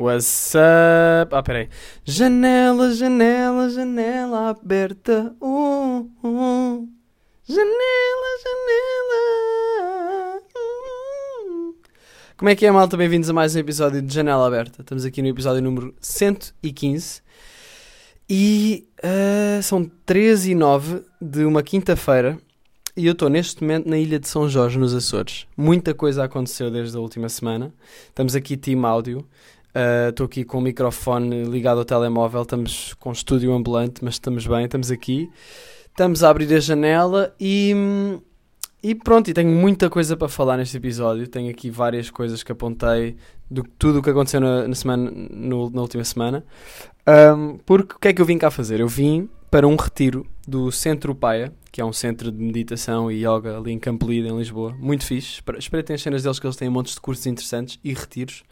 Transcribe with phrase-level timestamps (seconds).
[0.00, 1.34] What's up?
[1.34, 1.68] Ah, peraí.
[2.04, 5.34] Janela, janela, janela aberta.
[5.40, 6.88] Uh, uh.
[7.48, 9.22] Janela, janela.
[10.54, 11.74] Uh.
[12.36, 12.96] Como é que é, malta?
[12.96, 14.82] Bem-vindos a mais um episódio de Janela Aberta.
[14.82, 17.20] Estamos aqui no episódio número 115.
[18.30, 22.38] E uh, são 13 e 9 de uma quinta-feira.
[22.96, 25.46] E eu estou neste momento na ilha de São Jorge, nos Açores.
[25.56, 27.72] Muita coisa aconteceu desde a última semana.
[28.08, 29.24] Estamos aqui, team áudio.
[30.08, 32.42] Estou uh, aqui com o microfone ligado ao telemóvel.
[32.42, 35.30] Estamos com estúdio ambulante, mas estamos bem, estamos aqui.
[35.86, 37.72] Estamos a abrir a janela e,
[38.82, 39.30] e pronto.
[39.30, 41.28] E tenho muita coisa para falar neste episódio.
[41.28, 43.16] Tenho aqui várias coisas que apontei
[43.48, 46.44] de tudo o que aconteceu na, na semana, no, na última semana.
[47.36, 48.80] Um, porque o que é que eu vim cá fazer?
[48.80, 53.24] Eu vim para um retiro do Centro Paia, que é um centro de meditação e
[53.24, 54.74] yoga ali em Campolide, em Lisboa.
[54.78, 55.42] Muito fixe.
[55.58, 58.42] Espreitem as cenas deles que eles têm montes de cursos interessantes e retiros.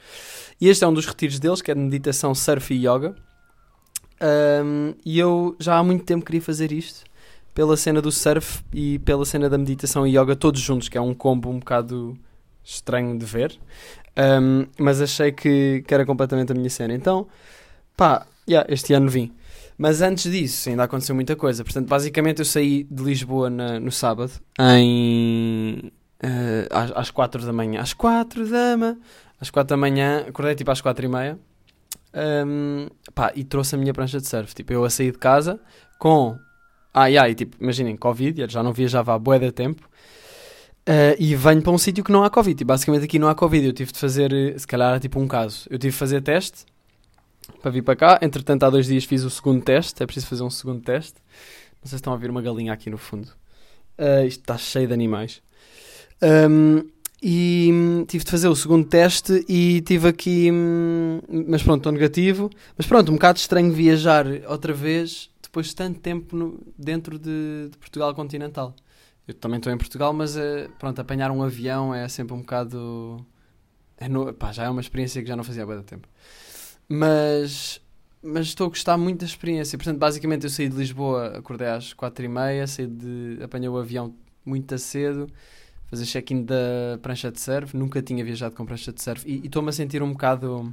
[0.60, 3.14] E este é um dos retiros deles, que é de meditação, surf e yoga.
[4.20, 7.04] Um, e eu já há muito tempo queria fazer isto.
[7.54, 11.00] Pela cena do surf e pela cena da meditação e yoga, todos juntos, que é
[11.00, 12.18] um combo um bocado
[12.62, 13.58] estranho de ver.
[14.16, 16.94] Um, mas achei que, que era completamente a minha cena.
[16.94, 17.26] Então,
[17.96, 19.32] pá, yeah, este ano vim.
[19.78, 21.62] Mas antes disso, ainda aconteceu muita coisa.
[21.62, 25.92] Portanto, basicamente, eu saí de Lisboa na, no sábado, em.
[26.24, 27.80] Uh, às, às 4 da manhã.
[27.80, 28.98] Às 4 da manhã.
[29.40, 31.38] Às 4 da manhã, acordei tipo às 4 e meia.
[32.46, 34.54] Um, pá, e trouxe a minha prancha de surf.
[34.54, 35.60] Tipo, eu a sair de casa
[35.98, 36.38] com.
[36.92, 39.86] Ah, yeah, e tipo, imaginem, Covid, já não viajava há de tempo.
[40.88, 42.62] Uh, e venho para um sítio que não há Covid.
[42.62, 43.66] E basicamente aqui não há Covid.
[43.66, 45.66] Eu tive de fazer, se calhar, tipo um caso.
[45.68, 46.64] Eu tive de fazer teste
[47.60, 48.18] para vir para cá.
[48.22, 50.02] Entretanto, há dois dias fiz o segundo teste.
[50.02, 51.20] É preciso fazer um segundo teste.
[51.82, 53.28] Não sei se estão a ouvir uma galinha aqui no fundo.
[53.98, 55.42] Uh, isto está cheio de animais.
[56.22, 56.88] Um,
[57.22, 60.50] e tive de fazer o segundo teste e tive aqui.
[60.52, 62.50] Hum, mas pronto, estou negativo.
[62.76, 67.68] Mas pronto, um bocado estranho viajar outra vez depois de tanto tempo no, dentro de,
[67.70, 68.74] de, Portugal continental.
[69.26, 73.24] Eu também estou em Portugal, mas uh, pronto, apanhar um avião é sempre um bocado.
[73.96, 76.06] É no, pá, já é uma experiência que já não fazia há muito tempo.
[76.88, 77.80] Mas,
[78.22, 79.76] mas estou a gostar muito da experiência.
[79.76, 83.76] Portanto, basicamente eu saí de Lisboa, acordei às quatro e meia, saí de, apanhei o
[83.76, 84.14] avião
[84.44, 85.28] muito cedo,
[85.88, 87.76] fazer check-in da prancha de surf.
[87.76, 90.72] Nunca tinha viajado com prancha de surf e estou-me a sentir um bocado.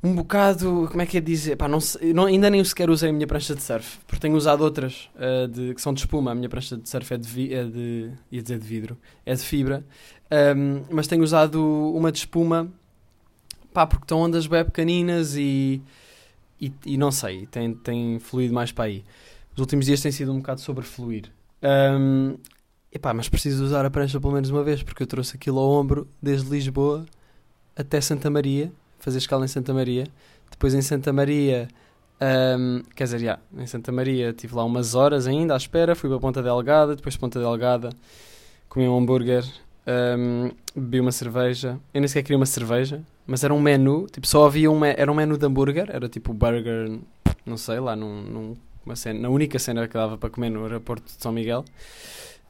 [0.00, 1.56] Um bocado, como é que é dizer?
[1.56, 1.80] Pá, não,
[2.14, 5.48] não, ainda nem sequer usei a minha prancha de surf, porque tenho usado outras uh,
[5.48, 6.30] de, que são de espuma.
[6.30, 9.34] A minha prancha de surf é de, vi, é de ia dizer de vidro, é
[9.34, 9.84] de fibra,
[10.56, 11.60] um, mas tenho usado
[11.96, 12.72] uma de espuma
[13.72, 15.82] pá, porque estão ondas bem pequeninas e,
[16.60, 19.04] e, e, não sei, tem, tem fluído mais para aí.
[19.54, 21.30] Os últimos dias têm sido um bocado sobre fluir.
[21.62, 22.36] Um,
[22.92, 25.70] epá, mas preciso usar a prancha pelo menos uma vez, porque eu trouxe aquilo ao
[25.70, 27.04] ombro desde Lisboa
[27.76, 30.04] até Santa Maria, fazer escala em Santa Maria.
[30.50, 31.68] Depois em Santa Maria,
[32.58, 36.10] um, quer dizer, já, em Santa Maria tive lá umas horas ainda à espera, fui
[36.10, 37.90] para Ponta Delgada, depois de Ponta Delgada
[38.68, 39.44] comi um hambúrguer,
[39.86, 41.80] um, bebi uma cerveja.
[41.92, 45.12] Eu nem sequer queria uma cerveja, mas era um menu, tipo, só havia um, era
[45.12, 46.98] um menu de hambúrguer, era tipo burger,
[47.44, 48.56] não sei, lá num,
[48.86, 51.62] numa cena, na única cena que dava para comer no aeroporto de São Miguel.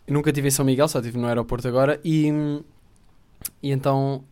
[0.07, 2.29] Eu nunca tive em São Miguel, só tive no aeroporto agora e,
[3.61, 4.23] e então,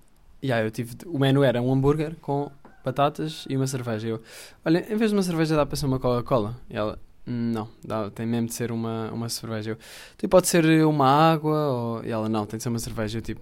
[0.43, 2.49] yeah, eu tive, o menu era um hambúrguer com
[2.85, 4.07] batatas e uma cerveja.
[4.07, 4.23] Eu,
[4.65, 6.57] olha, em vez de uma cerveja dá para ser uma Coca-Cola?
[6.71, 6.97] E ela,
[7.27, 9.73] não, dá, tem mesmo de ser uma, uma cerveja.
[9.73, 9.79] Eu,
[10.17, 12.05] tipo, pode ser uma água ou...
[12.05, 13.19] E ela, não, tem de ser uma cerveja.
[13.19, 13.41] Eu tipo,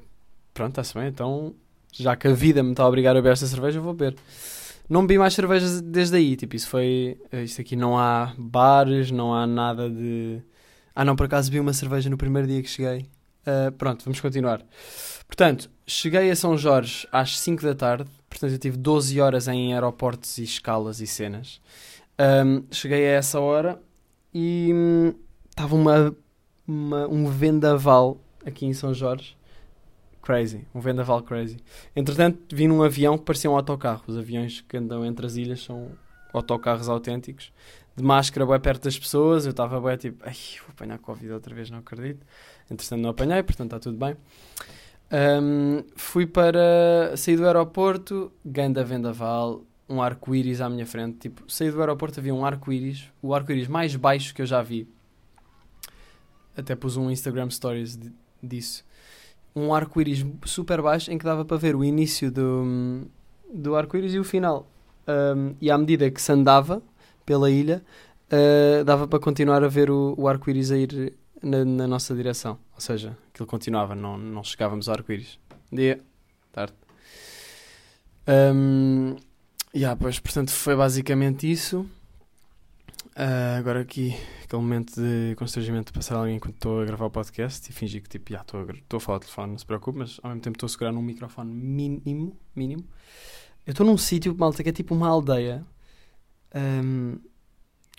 [0.54, 1.54] pronto, está-se bem, então
[2.02, 4.16] já que a vida me está a obrigar a beber esta cerveja, eu vou beber.
[4.88, 7.18] Não bebi mais cervejas desde aí, tipo, isso foi.
[7.32, 10.42] Isto aqui não há bares, não há nada de.
[10.94, 13.06] Ah, não, por acaso bebi uma cerveja no primeiro dia que cheguei.
[13.46, 14.62] Uh, pronto, vamos continuar.
[15.26, 19.74] Portanto, cheguei a São Jorge às 5 da tarde, portanto, eu tive 12 horas em
[19.74, 21.60] aeroportos e escalas e cenas.
[22.18, 23.80] Um, cheguei a essa hora
[24.32, 24.70] e
[25.50, 26.16] estava hum, uma,
[26.66, 29.36] uma, um vendaval aqui em São Jorge
[30.24, 31.58] crazy, um vendaval crazy.
[31.94, 34.02] Entretanto, vi num avião que parecia um autocarro.
[34.06, 35.90] Os aviões que andam entre as ilhas são
[36.32, 37.52] autocarros autênticos.
[37.94, 39.44] De máscara, bem perto das pessoas.
[39.44, 42.26] Eu estava bem tipo, ai, vou apanhar Covid outra vez, não acredito.
[42.70, 44.16] Entretanto, não apanhei, portanto está tudo bem.
[45.12, 47.14] Um, fui para.
[47.16, 51.18] sair do aeroporto, ganda vendaval, um arco-íris à minha frente.
[51.18, 54.88] Tipo, saí do aeroporto, havia um arco-íris, o arco-íris mais baixo que eu já vi.
[56.56, 57.98] Até pus um Instagram Stories
[58.42, 58.84] disso
[59.54, 63.02] um arco-íris super baixo em que dava para ver o início do,
[63.52, 64.68] do arco-íris e o final.
[65.06, 66.82] Um, e à medida que se andava
[67.24, 67.82] pela ilha,
[68.32, 72.58] uh, dava para continuar a ver o, o arco-íris a ir na, na, nossa direção.
[72.74, 75.38] Ou seja, aquilo continuava, não, não chegávamos ao arco-íris.
[75.70, 76.00] Dia,
[76.52, 76.74] tarde.
[78.26, 79.16] Um,
[79.74, 81.88] yeah, pois, portanto, foi basicamente isso.
[83.16, 84.12] Uh, agora aqui,
[84.42, 88.02] aquele momento de constrangimento de passar alguém enquanto estou a gravar o podcast e fingir
[88.02, 90.56] que tipo, estou a, a falar ao telefone, não se preocupe, mas ao mesmo tempo
[90.56, 92.84] estou a segurar num microfone mínimo, mínimo.
[93.64, 95.64] Eu estou num sítio, malta, que é tipo uma aldeia.
[96.54, 97.18] Um,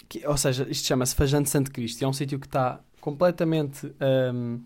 [0.07, 2.01] que, ou seja, isto chama-se Fajante Santo Cristo.
[2.01, 3.87] E é um sítio que está completamente.
[4.33, 4.61] Um,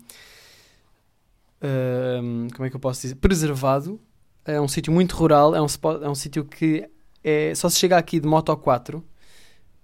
[1.62, 3.14] um, como é que eu posso dizer?
[3.14, 4.00] Preservado.
[4.44, 5.54] É um sítio muito rural.
[5.54, 5.66] É um,
[6.02, 6.90] é um sítio que
[7.22, 9.02] é, só se chega aqui de moto 4.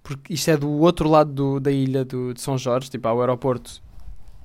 [0.07, 3.19] Porque isto é do outro lado do, da ilha do, de São Jorge, tipo ao
[3.19, 3.81] aeroporto.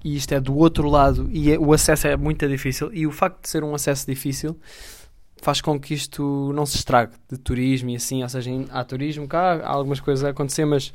[0.02, 1.28] E isto é do outro lado.
[1.30, 2.92] E é, o acesso é muito difícil.
[2.92, 4.58] E o facto de ser um acesso difícil
[5.40, 9.28] faz com que isto não se estrague de turismo e assim, ou seja, há turismo
[9.28, 10.92] cá, há algumas coisas a acontecer, mas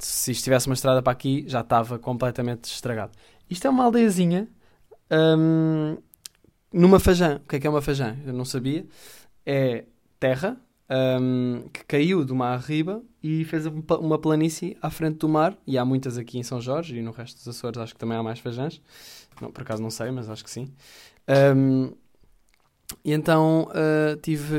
[0.00, 3.12] se estivesse uma estrada para aqui já estava completamente estragado.
[3.48, 4.48] Isto é uma aldeiazinha
[5.12, 5.96] hum,
[6.72, 7.36] numa fajã.
[7.44, 8.16] O que é que é uma fajã?
[8.26, 8.84] Eu não sabia.
[9.46, 9.84] É
[10.18, 10.56] terra
[11.20, 15.56] hum, que caiu do mar arriba e fez uma planície à frente do mar.
[15.66, 18.16] E há muitas aqui em São Jorge e no resto dos Açores acho que também
[18.16, 18.80] há mais fajãs.
[19.40, 20.68] Não, por acaso não sei, mas acho que sim.
[21.56, 21.92] Um,
[23.04, 24.56] e então uh, tive.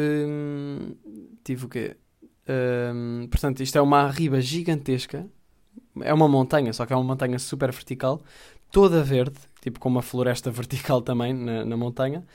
[1.43, 1.97] Tive o quê?
[2.93, 5.25] Um, portanto, isto é uma arriba gigantesca.
[6.01, 8.21] É uma montanha, só que é uma montanha super vertical,
[8.71, 12.25] toda verde, tipo com uma floresta vertical também na, na montanha,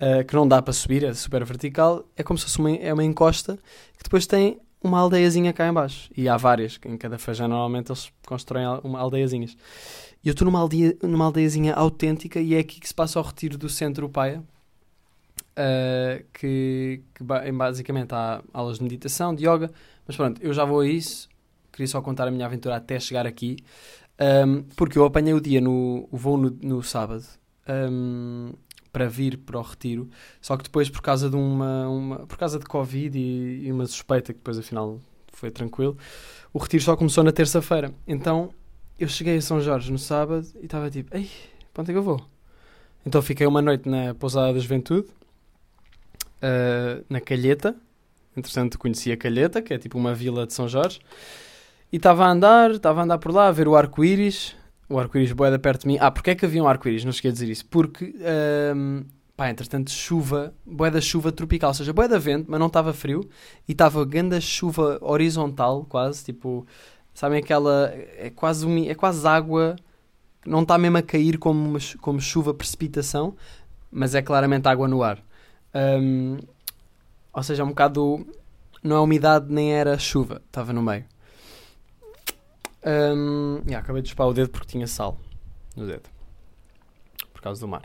[0.00, 2.04] uh, que não dá para subir, é super vertical.
[2.16, 3.58] É como se fosse uma, é uma encosta
[3.96, 6.10] que depois tem uma aldeiazinha cá em baixo.
[6.16, 9.56] E há várias, em cada fajã normalmente eles constroem uma aldeiazinhas.
[10.22, 13.22] E eu estou numa, aldeia, numa aldeiazinha autêntica e é aqui que se passa o
[13.22, 19.70] retiro do Centro Paia, uh, que, que basicamente há aulas de meditação, de yoga,
[20.06, 21.28] mas pronto, eu já vou a isso,
[21.72, 23.56] queria só contar a minha aventura até chegar aqui,
[24.46, 27.24] um, porque eu apanhei o dia no o voo no, no sábado
[27.68, 28.52] um,
[28.96, 30.08] para vir para o retiro,
[30.40, 33.84] só que depois por causa de uma, uma por causa de Covid e, e, uma
[33.84, 34.98] suspeita que depois afinal
[35.34, 35.98] foi tranquilo,
[36.50, 37.92] o retiro só começou na terça-feira.
[38.08, 38.54] Então
[38.98, 41.30] eu cheguei a São Jorge no sábado e estava tipo, ei,
[41.74, 42.24] para onde é que eu vou?
[43.04, 45.08] Então fiquei uma noite na pousada da juventude
[46.38, 47.76] uh, na Calheta.
[48.34, 51.00] Entretanto, conheci a Calheta, que é tipo uma vila de São Jorge.
[51.92, 54.56] E estava a andar, estava a andar por lá, a ver o arco-íris.
[54.88, 55.98] O arco-íris boeda perto de mim.
[56.00, 57.04] Ah, porque é que havia um arco-íris?
[57.04, 57.66] Não cheguei a dizer isso.
[57.66, 58.14] Porque,
[58.74, 59.04] um,
[59.36, 61.70] pá, entretanto, chuva, boeda chuva tropical.
[61.70, 63.28] Ou seja, boeda vento, mas não estava frio.
[63.68, 66.24] E estava grande chuva horizontal, quase.
[66.24, 66.66] Tipo,
[67.12, 67.92] sabem aquela...
[68.16, 69.76] É quase, um, é quase água...
[70.46, 73.34] Não está mesmo a cair como, uma, como chuva, precipitação.
[73.90, 75.20] Mas é claramente água no ar.
[75.74, 76.38] Um,
[77.32, 78.26] ou seja, um bocado.
[78.82, 81.04] Não é umidade nem era chuva, estava no meio.
[82.86, 85.18] Um, yeah, acabei de chupar o dedo porque tinha sal
[85.74, 86.08] no dedo.
[87.32, 87.82] Por causa do mar.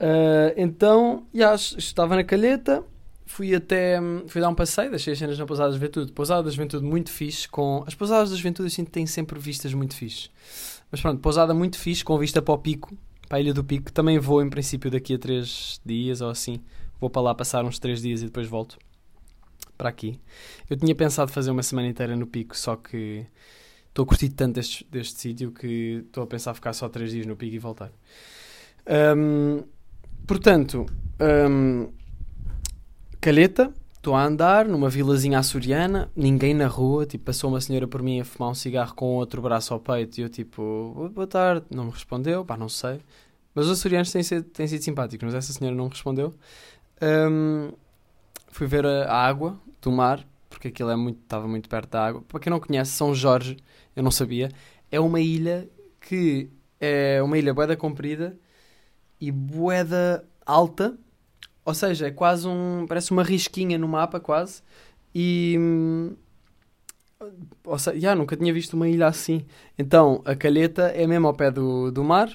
[0.00, 2.82] Uh, então, yeah, estava na calheta,
[3.24, 4.00] fui até.
[4.26, 6.12] fui dar um passeio, deixei as cenas na Pousada da Juventude.
[6.12, 7.84] Pousada da Juventude muito fixe, com.
[7.86, 10.28] As Pousadas da Juventude que têm sempre vistas muito fixe.
[10.90, 12.94] Mas pronto, pousada muito fixe, com vista para o pico,
[13.26, 13.90] para a Ilha do Pico.
[13.90, 16.60] Também vou em princípio daqui a 3 dias ou assim.
[17.00, 18.76] Vou para lá passar uns 3 dias e depois volto
[19.78, 20.20] para aqui.
[20.68, 23.24] Eu tinha pensado fazer uma semana inteira no pico, só que
[23.92, 27.36] estou a curtir tanto deste, sítio que estou a pensar ficar só 3 dias no
[27.36, 27.92] pico e voltar.
[29.16, 29.62] Um,
[30.26, 30.86] portanto,
[31.20, 31.92] um,
[33.20, 38.02] Calheta, estou a andar numa vilazinha açoriana, ninguém na rua, tipo, passou uma senhora por
[38.02, 41.66] mim a fumar um cigarro com outro braço ao peito e eu tipo, boa tarde,
[41.70, 42.98] não me respondeu, pá, não sei.
[43.54, 46.34] Mas os açorianos têm sido, têm sido simpáticos, mas essa senhora não me respondeu.
[47.02, 47.72] Um,
[48.48, 50.26] fui ver a, água do mar,
[50.62, 52.22] porque aquilo é muito, estava muito perto da água.
[52.22, 53.56] Para quem não conhece, São Jorge,
[53.96, 54.48] eu não sabia,
[54.92, 55.68] é uma ilha
[56.00, 58.38] que é uma ilha boeda comprida
[59.20, 60.96] e boeda alta,
[61.64, 64.62] ou seja, é quase um, parece uma risquinha no mapa quase,
[65.12, 65.58] e
[67.64, 69.44] ou seja, já, nunca tinha visto uma ilha assim.
[69.76, 72.30] Então, a Calheta é mesmo ao pé do, do mar,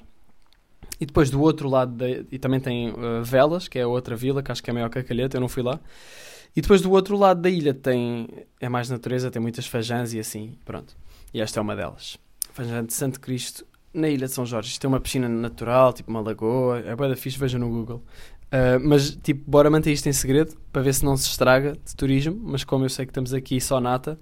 [0.99, 1.95] e depois do outro lado,
[2.29, 4.99] e também tem uh, Velas, que é outra vila, que acho que é maior que
[4.99, 5.79] a Calheta, eu não fui lá.
[6.55, 8.27] E depois do outro lado da ilha tem,
[8.59, 10.95] é mais natureza, tem muitas fajãs e assim, pronto.
[11.33, 12.17] E esta é uma delas.
[12.53, 14.69] Fajã de Santo Cristo, na ilha de São Jorge.
[14.69, 18.03] Isto tem uma piscina natural, tipo uma lagoa, é boa da fixe, veja no Google.
[18.47, 21.95] Uh, mas, tipo, bora manter isto em segredo, para ver se não se estraga de
[21.95, 24.17] turismo, mas como eu sei que estamos aqui só nata,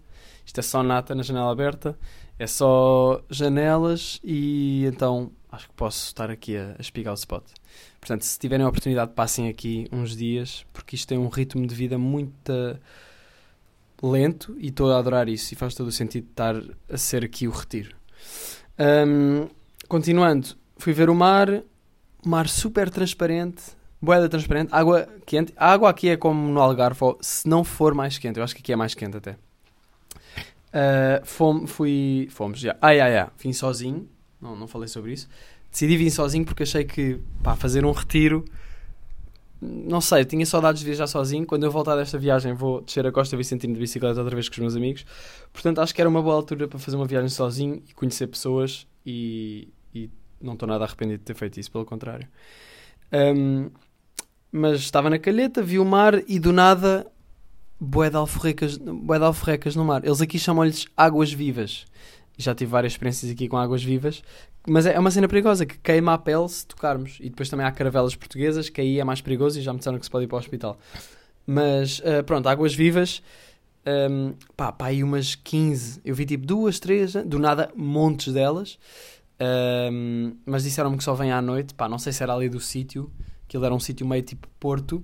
[0.45, 1.97] isto é só nata na janela aberta,
[2.37, 7.43] é só janelas e então acho que posso estar aqui a, a espigar o spot.
[7.99, 11.73] Portanto, se tiverem a oportunidade, passem aqui uns dias, porque isto tem um ritmo de
[11.73, 12.51] vida muito
[14.03, 16.55] lento e estou a adorar isso e faz todo o sentido estar
[16.89, 17.95] a ser aqui o retiro.
[18.77, 19.47] Um,
[19.87, 21.63] continuando, fui ver o mar,
[22.23, 25.51] mar super transparente, Boeda transparente, água quente.
[25.57, 28.37] A água aqui é como no Algarve, se não for mais quente.
[28.37, 29.35] Eu acho que aqui é mais quente até.
[30.75, 32.27] Uh, fom, fui.
[32.29, 32.75] Fomos, já.
[32.81, 33.31] Ah, yeah, yeah.
[33.37, 34.09] Vim sozinho.
[34.41, 35.29] Não, não falei sobre isso.
[35.71, 38.43] Decidi vir sozinho porque achei que, pá, fazer um retiro.
[39.61, 41.45] Não sei, eu tinha saudades de viajar sozinho.
[41.45, 44.53] Quando eu voltar desta viagem, vou descer a Costa Vicentino de bicicleta outra vez com
[44.53, 45.05] os meus amigos.
[45.53, 48.85] Portanto, acho que era uma boa altura para fazer uma viagem sozinho e conhecer pessoas.
[49.05, 50.09] E, e
[50.41, 52.27] não estou nada arrependido de ter feito isso, pelo contrário.
[53.13, 53.69] Um,
[54.51, 57.07] mas estava na calheta, vi o mar e do nada
[57.79, 60.03] bué de alforrecas, bué de alforrecas no mar.
[60.05, 61.85] Eles aqui chamam-lhes águas vivas.
[62.37, 64.21] Já tive várias experiências aqui com águas vivas,
[64.67, 67.17] mas é uma cena perigosa que queima a pele se tocarmos.
[67.21, 69.97] E depois também há caravelas portuguesas, que aí é mais perigoso e já me disseram
[69.99, 70.77] que se pode ir para o hospital.
[71.47, 73.21] Mas uh, pronto, águas vivas,
[73.85, 76.01] um, pá, pá, aí umas 15.
[76.03, 78.79] Eu vi tipo duas, três, do nada, montes delas.
[79.39, 82.59] Um, mas disseram-me que só vem à noite, pá, não sei se era ali do
[82.59, 83.11] sítio,
[83.47, 85.03] que ele era um sítio meio tipo Porto.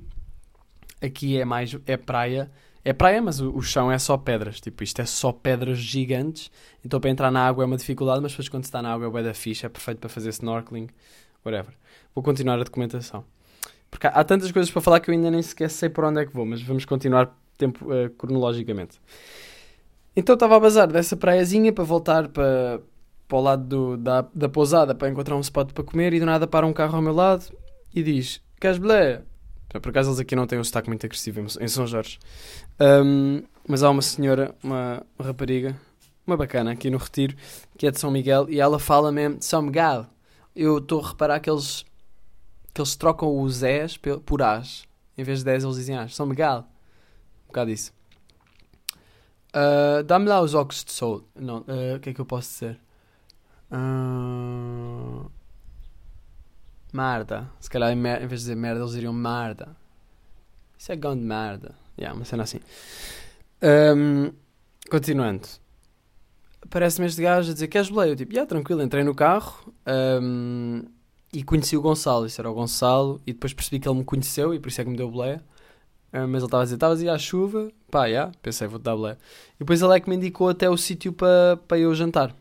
[1.02, 2.52] Aqui é mais, é praia,
[2.84, 4.60] é praia, mas o, o, chão é só pedras.
[4.60, 6.52] Tipo, isto é só pedras gigantes.
[6.86, 9.24] Então para entrar na água é uma dificuldade, mas depois quando está na água é
[9.24, 10.88] da ficha, é perfeito para fazer snorkeling,
[11.46, 11.74] whatever.
[12.14, 13.24] Vou continuar a documentação.
[13.90, 16.22] Porque há, há, tantas coisas para falar que eu ainda nem sequer sei por onde
[16.22, 19.00] é que vou, mas vamos continuar tempo, uh, cronologicamente.
[20.16, 22.82] Então estava a bazar dessa praiazinha para voltar para,
[23.28, 26.26] para o lado do, da, da pousada para encontrar um spot para comer e do
[26.26, 27.46] nada para um carro ao meu lado
[27.94, 29.24] e diz: Queres belé?
[29.80, 32.20] Por acaso eles aqui não têm um sotaque muito agressivo em São Jorge.
[32.80, 35.80] Um, mas há uma senhora, uma, uma, rapariga,
[36.28, 37.36] uma bacana aqui no Retiro,
[37.78, 40.06] que é de São Miguel, e ela fala mesmo São Miguel.
[40.56, 41.86] Eu estou a reparar que eles,
[42.74, 44.84] que eles trocam os Zés por As.
[45.18, 46.16] Em vez de 10 eles dizem As.
[46.16, 46.66] São Miguel.
[47.46, 47.94] Um bocado isso.
[49.56, 51.24] Uh, Dá-me lá os óculos de sol.
[51.36, 52.80] Não, uh, o que é que eu posso dizer?
[53.72, 55.32] Uh...
[56.92, 57.50] Merda.
[57.60, 59.76] Se calhar em vez de dizer merda, eles diriam merda.
[60.78, 61.76] Isso é grande merda.
[61.98, 62.60] Yeah, uma cena assim.
[63.62, 64.32] Um,
[64.90, 65.48] continuando.
[66.70, 68.12] Parece-me este gajo a dizer: Queres boleia?
[68.12, 68.82] Eu tipo, yeah, tranquilo.
[68.82, 69.72] Entrei no carro
[70.22, 70.84] um,
[71.32, 72.26] e conheci o Gonçalo.
[72.26, 73.22] Isso era o Gonçalo.
[73.28, 75.44] E depois percebi que ele me conheceu e por isso é que me deu boleia.
[76.14, 77.72] Um, mas ele estava a dizer: Estavas a ir à chuva.
[77.92, 79.18] Pá, yeah, pensei, vou-te dar boleia.
[79.56, 82.36] E depois ele é que me indicou até o sítio para pa eu jantar.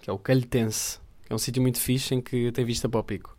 [0.00, 0.98] Que é o Calhetense.
[1.26, 3.36] Que é um sítio muito fixe em que tem vista para o pico.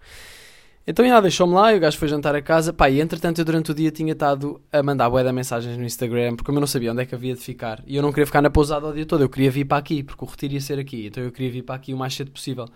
[0.89, 2.71] Então, já, deixou-me lá e o gajo foi jantar a casa.
[2.71, 5.83] Pá, e entretanto eu durante o dia tinha estado a mandar bué de mensagens no
[5.83, 7.83] Instagram, porque eu não sabia onde é que havia de ficar.
[7.85, 10.01] E eu não queria ficar na pousada o dia todo, eu queria vir para aqui,
[10.01, 11.07] porque o retiro ia ser aqui.
[11.07, 12.69] Então eu queria vir para aqui o mais cedo possível.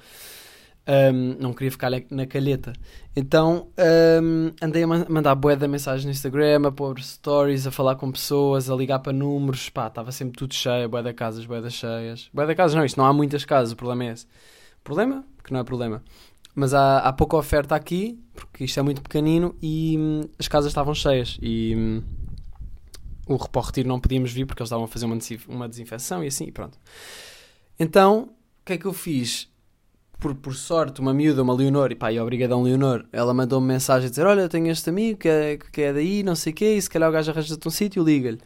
[0.85, 2.73] Um, não queria ficar na calheta.
[3.15, 3.69] Então
[4.21, 8.11] um, andei a mandar bué de mensagens no Instagram, a pôr stories, a falar com
[8.11, 9.69] pessoas, a ligar para números.
[9.69, 12.29] Pá, estava sempre tudo cheio, bué de casas, bué de cheias.
[12.33, 14.27] Bué de casas não, isto não há muitas casas, o problema é esse.
[14.83, 15.23] Problema?
[15.43, 16.03] Que não é problema.
[16.53, 20.71] Mas há, há pouca oferta aqui, porque isto é muito pequenino e hum, as casas
[20.71, 21.37] estavam cheias.
[21.41, 22.03] E hum,
[23.27, 26.27] o Repó Retiro não podíamos vir porque eles estavam a fazer uma, uma desinfecção e
[26.27, 26.77] assim, e pronto.
[27.79, 28.29] Então,
[28.61, 29.49] o que é que eu fiz?
[30.19, 34.05] Por, por sorte, uma miúda, uma Leonor, e pá, e obrigadão Leonor, ela mandou-me mensagem
[34.05, 36.55] a dizer: Olha, eu tenho este amigo que é, que é daí, não sei o
[36.55, 38.39] quê, e se calhar o gajo arranja-te um sítio, liga-lhe.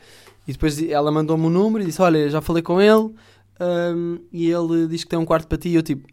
[0.48, 3.14] E depois ela mandou-me o um número e disse: Olha, já falei com ele,
[3.60, 5.70] um, e ele diz que tem um quarto para ti.
[5.70, 6.08] E eu tipo,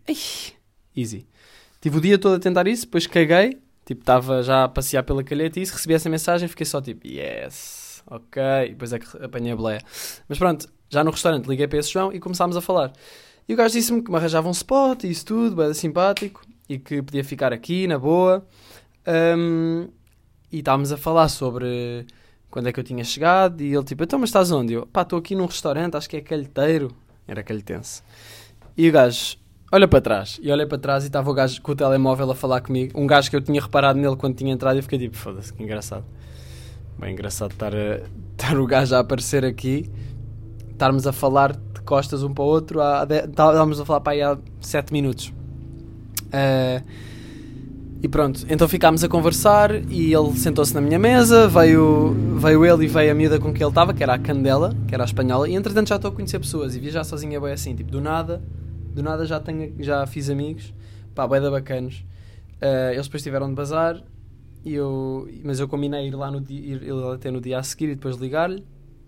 [0.96, 1.26] easy.
[1.80, 3.58] Tive o dia todo a tentar isso, depois caguei.
[3.84, 7.06] Tipo, estava já a passear pela calheta e isso, recebi essa mensagem fiquei só tipo,
[7.06, 8.42] yes, ok.
[8.66, 9.80] E depois é que apanhei a boleia.
[10.28, 12.92] Mas pronto, já no restaurante liguei para esse João e começámos a falar.
[13.48, 16.78] E o gajo disse-me que me arranjava um spot e isso tudo, bem simpático, e
[16.78, 18.46] que podia ficar aqui, na boa.
[19.06, 19.88] Um,
[20.50, 22.06] e estávamos a falar sobre
[22.50, 24.74] quando é que eu tinha chegado e ele tipo, então mas estás onde?
[24.74, 26.94] Eu, pá, estou aqui num restaurante, acho que é calheteiro.
[27.26, 28.02] Era calhetense.
[28.76, 29.36] E o gajo
[29.70, 30.38] olha para trás.
[30.42, 33.00] E olhei para trás e estava o gajo com o telemóvel a falar comigo.
[33.00, 35.62] Um gajo que eu tinha reparado nele quando tinha entrado e fiquei tipo, foda-se, que
[35.62, 36.04] engraçado.
[36.98, 38.00] Bem engraçado estar, a,
[38.32, 39.90] estar o gajo a aparecer aqui,
[40.70, 44.22] estarmos a falar de costas um para o outro, há, estávamos a falar para aí
[44.22, 45.32] há 7 minutos.
[46.26, 46.82] Uh,
[48.02, 52.86] e pronto, então ficámos a conversar e ele sentou-se na minha mesa, veio, veio ele
[52.86, 55.06] e veio a miúda com que ele estava, que era a Candela, que era a
[55.06, 57.92] espanhola, e entretanto já estou a conhecer pessoas e viajar sozinho é bem assim, tipo,
[57.92, 58.42] do nada,
[58.92, 60.74] do nada já, tenho, já fiz amigos,
[61.14, 62.04] pá, bué da bacanos.
[62.60, 64.02] Uh, eles depois tiveram de bazar,
[64.64, 67.84] e eu, mas eu combinei ir lá no dia, ir até no dia a seguir
[67.84, 68.64] e depois ligar-lhe.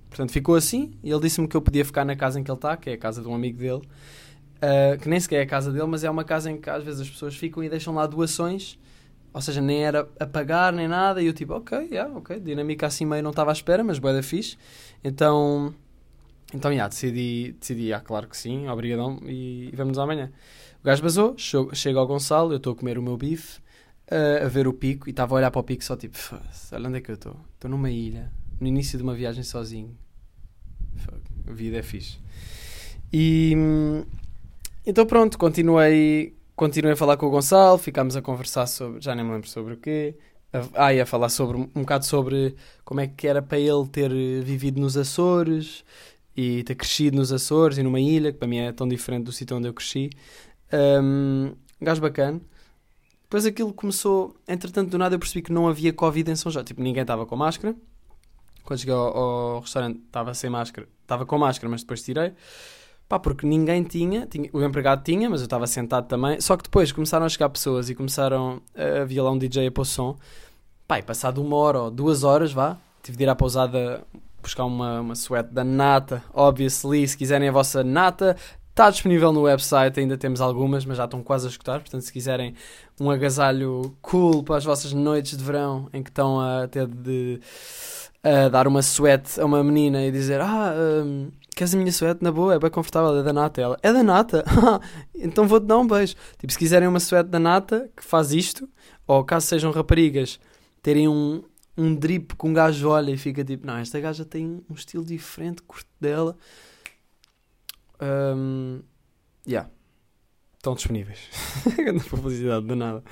[0.09, 2.59] Portanto, ficou assim, e ele disse-me que eu podia ficar na casa em que ele
[2.59, 5.47] está, que é a casa de um amigo dele, uh, que nem sequer é a
[5.47, 7.93] casa dele, mas é uma casa em que às vezes as pessoas ficam e deixam
[7.93, 8.79] lá doações
[9.35, 11.21] ou seja, nem era a pagar nem nada.
[11.21, 14.15] E eu tipo, ok, yeah, ok, dinâmica assim meio não estava à espera, mas boa
[14.15, 14.57] da fixe.
[15.03, 15.75] Então,
[16.55, 20.33] então yeah, decidi, decidi, ah, claro que sim, obrigadão e, e vamos amanhã.
[20.81, 23.59] O gajo basou, chega ao Gonçalo, eu estou a comer o meu bife.
[24.11, 26.17] uh, a ver o pico e estava a olhar para o pico só tipo,
[26.73, 27.37] olha onde é que eu estou?
[27.55, 29.97] Estou numa ilha, no início de uma viagem sozinho.
[31.47, 32.19] A vida é fixe.
[33.13, 33.55] E
[34.87, 39.25] então pronto, continuei, continuei a falar com o Gonçalo, ficámos a conversar sobre, já nem
[39.25, 40.17] me lembro sobre o quê.
[40.75, 44.11] Ah, ia falar sobre um bocado sobre como é que era para ele ter
[44.43, 45.85] vivido nos Açores
[46.37, 49.33] e ter crescido nos Açores e numa ilha, que para mim é tão diferente do
[49.33, 50.11] sítio onde eu cresci.
[50.73, 52.41] Um, gajo bacana.
[53.25, 56.65] Depois aquilo começou, entretanto, do nada eu percebi que não havia Covid em São João.
[56.65, 57.75] Tipo, ninguém estava com máscara.
[58.63, 60.89] Quando cheguei ao, ao restaurante, estava sem máscara.
[61.03, 62.33] Estava com máscara, mas depois tirei.
[63.15, 66.41] Pá, porque ninguém tinha, tinha, o empregado tinha, mas eu estava sentado também.
[66.41, 69.71] Só que depois começaram a chegar pessoas e começaram, a, havia lá um DJ a
[69.71, 70.17] pôr som.
[70.89, 74.03] Pá, e passado uma hora ou duas horas, vá, tive de ir à pousada
[74.43, 76.25] buscar uma, uma suéte da Nata.
[76.33, 78.37] Obviously, se quiserem a vossa Nata,
[78.71, 81.79] está disponível no website, ainda temos algumas, mas já estão quase a escutar.
[81.79, 82.57] Portanto, se quiserem
[83.01, 87.41] um agasalho cool para as vossas noites de verão, em que estão a ter de
[88.25, 92.23] a dar uma suéte a uma menina e dizer: Ah, um, queres a minha suéte?
[92.23, 93.61] Na boa, é bem confortável, é da Nata.
[93.61, 94.45] Ela, é da Nata?
[95.15, 96.15] então vou-te dar um beijo.
[96.39, 98.69] Tipo, se quiserem uma suéte da Nata que faz isto,
[99.07, 100.41] ou caso sejam raparigas,
[100.83, 101.43] terem um,
[101.77, 105.05] um drip com um gajo olha e fica tipo: Não, esta gaja tem um estilo
[105.05, 106.37] diferente, curto dela.
[108.01, 108.83] Um,
[109.47, 109.71] yeah.
[110.57, 111.29] Estão disponíveis.
[111.77, 113.05] Grande publicidade, de nada.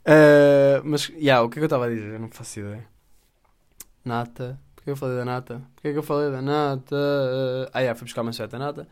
[0.00, 2.14] Uh, mas, yeah, o que é que eu estava a dizer?
[2.14, 2.88] Eu não faço ideia.
[4.02, 4.58] Nata.
[4.86, 5.62] Porquê eu falei da nata?
[5.74, 6.96] Porquê que eu falei da nata?
[7.72, 8.86] Ah, yeah, fui buscar uma certa nata.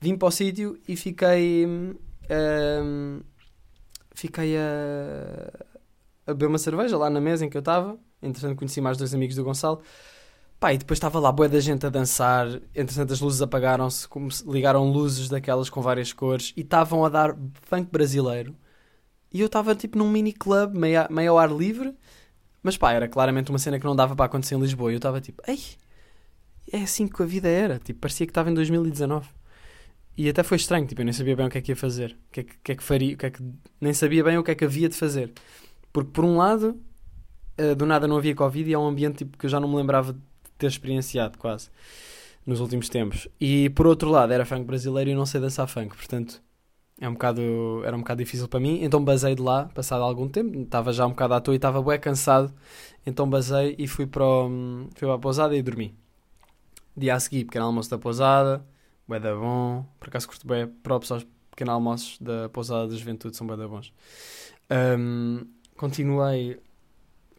[0.00, 1.66] Vim para o sítio e fiquei.
[1.66, 3.20] Um,
[4.14, 5.50] fiquei a,
[6.24, 7.98] a beber uma cerveja lá na mesa em que eu estava.
[8.22, 9.82] Entretanto, conheci mais dois amigos do Gonçalo.
[10.60, 12.46] Pá, e depois estava lá boa da gente a dançar.
[12.72, 14.06] Entretanto, as luzes apagaram-se,
[14.46, 18.54] ligaram luzes daquelas com várias cores e estavam a dar funk brasileiro.
[19.32, 21.92] E eu estava tipo num mini club, meio, meio ao ar livre
[22.62, 24.90] mas pá, era claramente uma cena que não dava para acontecer em Lisboa.
[24.90, 25.58] E eu estava tipo, ei,
[26.72, 27.78] é assim que a vida era.
[27.78, 29.28] Tipo, parecia que estava em 2019.
[30.16, 32.16] E até foi estranho, tipo, eu nem sabia bem o que é que ia fazer.
[32.28, 33.42] O que é que, que, é que faria, o que é que...
[33.80, 35.32] Nem sabia bem o que é que havia de fazer.
[35.92, 36.78] Porque por um lado,
[37.58, 39.68] uh, do nada não havia Covid e é um ambiente tipo, que eu já não
[39.68, 40.20] me lembrava de
[40.58, 41.70] ter experienciado quase
[42.46, 43.26] nos últimos tempos.
[43.40, 46.42] E por outro lado, era funk brasileiro e eu não sei dançar funk, portanto
[47.00, 47.42] é um bocado,
[47.84, 51.06] era um bocado difícil para mim, então basei de lá, passado algum tempo, estava já
[51.06, 52.52] um bocado à toa e estava bem cansado,
[53.04, 54.48] então basei e fui para, o,
[54.94, 55.94] fui para a pousada e dormi.
[56.96, 58.64] Dia a seguir, pequeno almoço da pousada,
[59.08, 63.36] bué da bom, por acaso curto bem, próprios aos pequenos almoços da pousada da juventude
[63.36, 63.92] são bué da bons.
[64.70, 66.60] Um, continuei,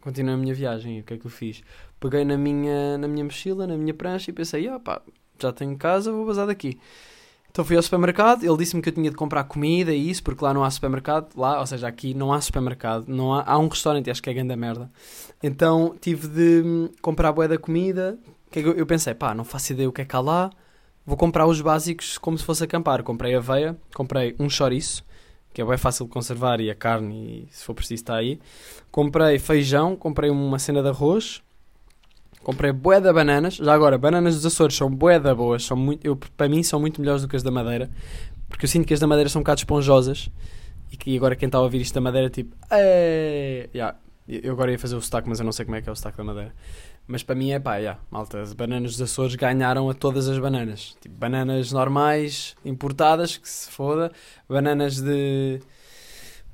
[0.00, 1.62] continuei a minha viagem, o que é que eu fiz?
[1.98, 5.00] Peguei na minha, na minha mochila, na minha prancha e pensei, ah pá,
[5.38, 6.78] já tenho casa, vou basar daqui.
[7.54, 10.44] Então fui ao supermercado, ele disse-me que eu tinha de comprar comida e isso, porque
[10.44, 13.68] lá não há supermercado, lá, ou seja, aqui não há supermercado, não há, há um
[13.68, 14.90] restaurante, acho que é grande merda.
[15.40, 18.18] Então tive de hum, comprar boé da comida,
[18.50, 20.50] que é eu pensei, pá, não faço ideia o que é que há lá,
[21.06, 23.04] vou comprar os básicos como se fosse acampar.
[23.04, 25.04] Comprei aveia, comprei um chouriço,
[25.52, 28.40] que é bem fácil de conservar e a carne, e se for preciso está aí.
[28.90, 31.40] Comprei feijão, comprei uma cena de arroz,
[32.44, 33.54] Comprei bué de bananas.
[33.54, 35.64] Já agora, bananas dos Açores são bué da boas.
[35.64, 37.90] São muito, eu, para mim são muito melhores do que as da Madeira.
[38.48, 40.30] Porque eu sinto que as da Madeira são um bocado esponjosas.
[40.92, 42.54] E que agora quem está a ouvir isto da Madeira, tipo...
[43.74, 45.92] Yeah, eu agora ia fazer o sotaque, mas eu não sei como é que é
[45.92, 46.54] o sotaque da Madeira.
[47.06, 50.38] Mas para mim é pá, yeah, malta, as bananas dos Açores ganharam a todas as
[50.38, 50.96] bananas.
[51.00, 54.12] Tipo, bananas normais, importadas, que se foda.
[54.48, 55.60] Bananas de...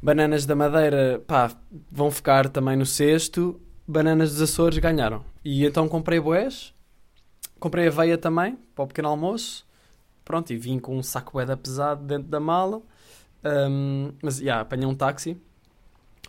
[0.00, 1.50] Bananas da Madeira, pá,
[1.90, 5.24] vão ficar também no cesto bananas dos Açores ganharam.
[5.44, 6.72] E então comprei boés,
[7.58, 9.66] comprei aveia também, para o pequeno almoço.
[10.24, 12.80] Pronto, e vim com um saco boeda pesado dentro da mala.
[13.44, 15.36] Um, mas, já, yeah, apanhei um táxi,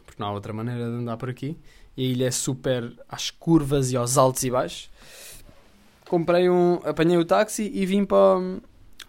[0.05, 1.57] porque não há outra maneira de andar por aqui.
[1.95, 4.89] E a ilha é super às curvas e aos altos e baixos.
[6.07, 8.39] Comprei um, apanhei o táxi e vim para,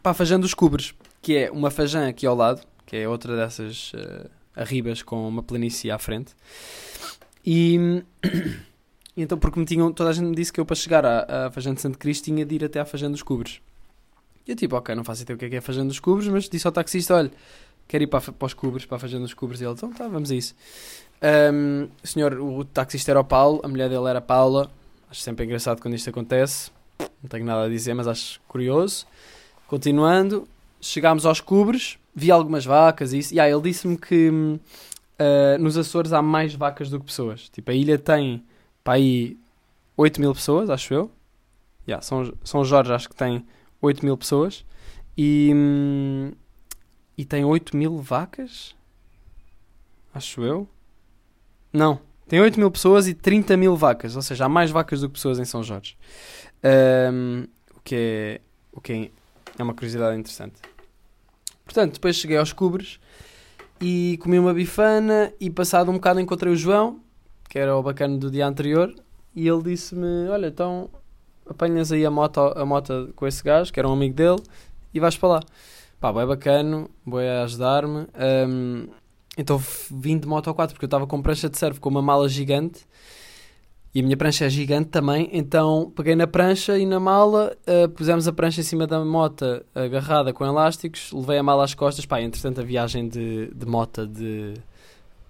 [0.03, 3.35] para a Fajã dos Cubres, que é uma fajã aqui ao lado, que é outra
[3.37, 6.35] dessas uh, arribas com uma planície à frente.
[9.14, 11.46] E, então, porque me tinham, toda a gente me disse que eu para chegar à,
[11.46, 13.61] à de Santo Cristo tinha de ir até à Fajã dos Cubres.
[14.46, 16.00] E eu tipo, ok, não faço ideia o que é que é a Fajã dos
[16.00, 17.31] Cubres, mas disse ao taxista, olha,
[17.87, 19.61] quero ir para, para os Cubres, para a Fajã dos Cubres.
[19.61, 20.55] E ele, então tá, vamos a isso.
[21.52, 24.70] Um, o senhor, o taxista era o Paulo, a mulher dele era a Paula.
[25.11, 26.70] Acho sempre engraçado quando isto acontece.
[27.22, 29.07] Não tenho nada a dizer, mas acho curioso.
[29.68, 30.48] Continuando,
[30.81, 33.35] chegámos aos Cubres, vi algumas vacas e isso.
[33.35, 34.59] E aí ele disse-me que hum,
[35.22, 37.48] uh, nos Açores há mais vacas do que pessoas.
[37.48, 38.44] Tipo, a ilha tem
[38.82, 39.38] para aí
[39.96, 41.11] 8 mil pessoas, acho eu.
[41.87, 43.46] Yeah, São, São Jorge acho que tem
[43.80, 44.64] 8 mil pessoas.
[45.16, 46.32] E, hum,
[47.16, 48.74] e tem 8 mil vacas,
[50.14, 50.68] acho eu.
[51.72, 52.00] Não.
[52.26, 54.16] Tem 8 mil pessoas e 30 mil vacas.
[54.16, 55.96] Ou seja, há mais vacas do que pessoas em São Jorge.
[57.12, 58.40] Um, o que, é,
[58.72, 59.11] o que é,
[59.58, 60.61] é uma curiosidade interessante.
[61.64, 62.98] Portanto, depois cheguei aos Cubres
[63.83, 67.01] e comi uma bifana e passado um bocado encontrei o João,
[67.49, 68.95] que era o bacana do dia anterior,
[69.35, 70.88] e ele disse-me, olha, então
[71.45, 74.40] apanhas aí a moto, a moto com esse gajo, que era um amigo dele,
[74.95, 75.40] e vais para lá.
[76.01, 78.07] Pá, é bacana, boi a ajudar-me.
[78.49, 78.87] Um,
[79.37, 82.29] então vim de moto 4 porque eu estava com prancha de surf com uma mala
[82.29, 82.87] gigante
[83.94, 87.88] e a minha prancha é gigante também, então peguei na prancha e na mala, uh,
[87.90, 92.07] pusemos a prancha em cima da moto agarrada com elásticos, levei a mala às costas,
[92.07, 94.55] pá, entretanto a viagem de, de moto de,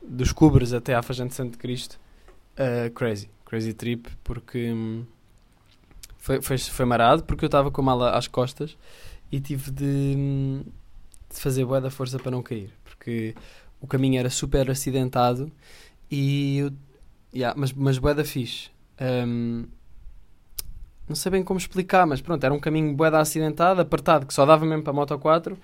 [0.01, 1.99] dos Cubres até à Fajante Santo Cristo,
[2.55, 5.05] uh, crazy, crazy trip, porque hum,
[6.17, 8.79] foi, foi, foi marado, porque eu estava com a mala às costas
[9.33, 10.63] e tive de, hum,
[11.29, 13.35] de fazer boa da força para não cair, porque
[13.81, 15.51] o caminho era super acidentado
[16.09, 16.73] e eu
[17.35, 18.71] Yeah, mas, mas bué fixe.
[19.01, 19.65] Um,
[21.09, 24.47] não sei bem como explicar, mas pronto, era um caminho bué acidentado, apertado, que só
[24.47, 25.59] dava mesmo para a Moto 4.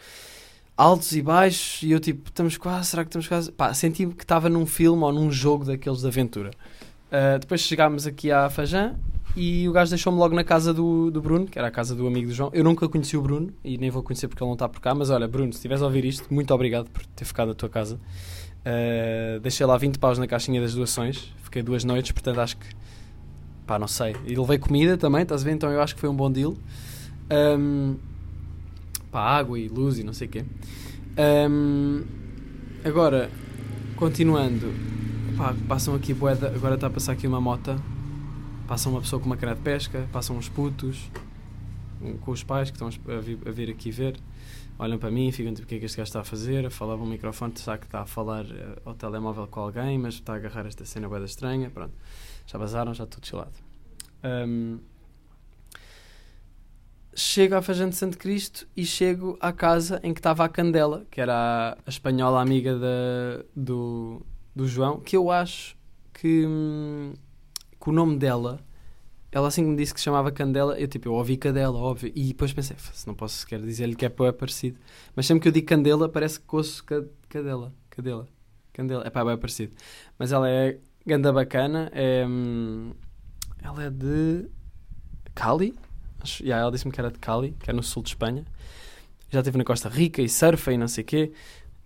[0.76, 3.50] Altos e baixos, e eu tipo, estamos quase, será que estamos quase?
[3.50, 6.50] Pá, senti que estava num filme ou num jogo daqueles de aventura.
[7.09, 8.94] Uh, depois chegámos aqui à Fajã
[9.35, 12.07] e o gajo deixou-me logo na casa do, do Bruno, que era a casa do
[12.07, 12.50] amigo do João.
[12.52, 14.94] Eu nunca conheci o Bruno e nem vou conhecer porque ele não está por cá,
[14.94, 17.68] mas olha, Bruno, se estiveres a ouvir isto, muito obrigado por ter ficado na tua
[17.68, 17.98] casa.
[18.66, 21.33] Uh, deixei lá 20 paus na caixinha das doações.
[21.42, 22.66] Fiquei duas noites, portanto acho que.
[23.66, 24.16] Pá, não sei.
[24.27, 25.53] E levei comida também, estás a ver?
[25.53, 26.57] Então eu acho que foi um bom deal.
[27.31, 27.97] Um,
[29.11, 30.44] pá, água e luz e não sei o quê.
[31.51, 32.05] Um,
[32.85, 33.31] agora,
[33.97, 34.73] continuando.
[35.37, 36.49] Pá, passam aqui boeda.
[36.49, 37.79] Agora está a passar aqui uma mota.
[38.66, 40.09] Passa uma pessoa com uma cara de pesca.
[40.12, 41.11] Passam uns putos.
[42.21, 44.16] Com os pais que estão a vir aqui ver
[44.78, 46.70] olham para mim e ficam tipo, o que é que este gajo está a fazer?
[46.70, 50.34] Falava um microfone, sabe que está a falar uh, ao telemóvel com alguém, mas está
[50.34, 51.94] a agarrar esta cena boeda estranha, pronto.
[52.46, 53.52] Já vazaram, já tudo chilado.
[54.24, 54.78] Um,
[57.14, 61.04] chego à Fajante de Santo Cristo e chego à casa em que estava a Candela,
[61.10, 62.78] que era a, espanhola amiga
[63.54, 64.22] do,
[64.54, 65.76] do João, que eu acho
[66.14, 67.14] que, hum,
[67.80, 68.60] que o nome dela
[69.30, 72.10] ela assim que me disse que se chamava Candela, eu tipo, eu ouvi Cadela, óbvio,
[72.14, 74.78] e depois pensei, se não posso sequer dizer-lhe que é, é parecido.
[75.14, 76.82] Mas sempre que eu digo Candela, parece que ouço
[77.28, 78.26] Cadela, Cadela,
[78.72, 79.74] Candela, é pá, é parecido.
[80.18, 82.92] Mas ela é ganda bacana, é, hum,
[83.62, 84.46] ela é de
[85.34, 85.74] Cali,
[86.20, 88.44] acho, yeah, ela disse-me que era de Cali, que é no sul de Espanha.
[89.30, 91.32] Já esteve na Costa Rica e surfa e não sei o quê.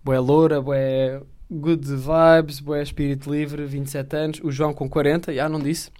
[0.03, 4.39] Boé loura, boé good vibes, boé espírito livre, 27 anos.
[4.43, 5.91] O João com 40, já não disse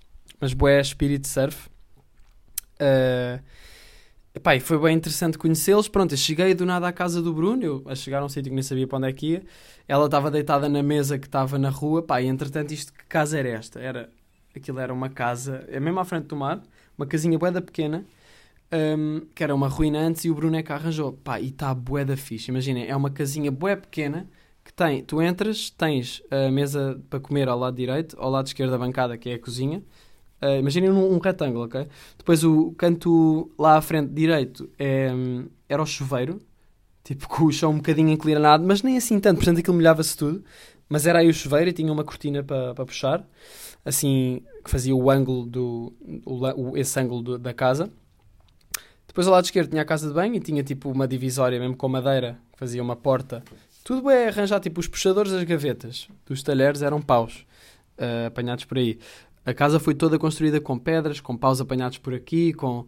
[0.44, 1.70] mas boé espírito surf.
[2.74, 3.42] Uh,
[4.36, 5.88] epá, e foi bem interessante conhecê-los.
[5.88, 8.50] Pronto, eu cheguei do nada à casa do Bruno, eu a chegar a um sítio
[8.50, 9.44] que nem sabia para onde é que ia.
[9.88, 13.40] Ela estava deitada na mesa que estava na rua, pá, e entretanto isto, que casa
[13.40, 13.80] era esta?
[13.80, 14.10] Era,
[14.54, 16.62] aquilo era uma casa, é mesmo à frente do mar,
[16.98, 18.04] uma casinha boeda pequena,
[18.98, 21.14] um, que era uma ruína antes e o Bruno é que arranjou.
[21.14, 24.28] Pá, e está boeda fixe, imaginem, é uma casinha bué pequena,
[24.62, 28.72] que tem, tu entras, tens a mesa para comer ao lado direito, ao lado esquerdo
[28.72, 29.82] da bancada, que é a cozinha,
[30.44, 31.88] Uh, imaginem um, um, retângulo, ok?
[32.18, 35.10] Depois o canto lá à frente direito é,
[35.70, 36.42] era o chuveiro,
[37.02, 40.44] tipo com o chão um bocadinho inclinado, mas nem assim tanto, portanto aquilo molhava-se tudo.
[40.90, 43.26] Mas era aí o chuveiro e tinha uma cortina para pa puxar,
[43.86, 45.94] assim, que fazia o ângulo do.
[46.26, 47.90] O, esse ângulo do, da casa.
[49.08, 51.78] Depois ao lado esquerdo tinha a casa de banho e tinha tipo uma divisória mesmo
[51.78, 53.44] com madeira, que fazia uma porta.
[53.84, 57.46] Tudo é arranjar, tipo os puxadores das gavetas dos talheres eram paus.
[57.98, 59.00] Uh, apanhados por aí.
[59.46, 62.86] A casa foi toda construída com pedras, com paus apanhados por aqui, com.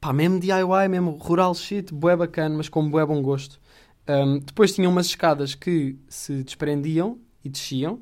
[0.00, 3.60] pá, mesmo DIY, mesmo rural shit, bué bacana, mas com bué bom gosto.
[4.08, 8.00] Um, depois tinha umas escadas que se desprendiam e desciam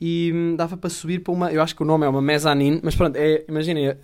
[0.00, 1.52] e hum, dava para subir para uma.
[1.52, 3.94] Eu acho que o nome é uma mezzanine, mas pronto, é, imaginem, a,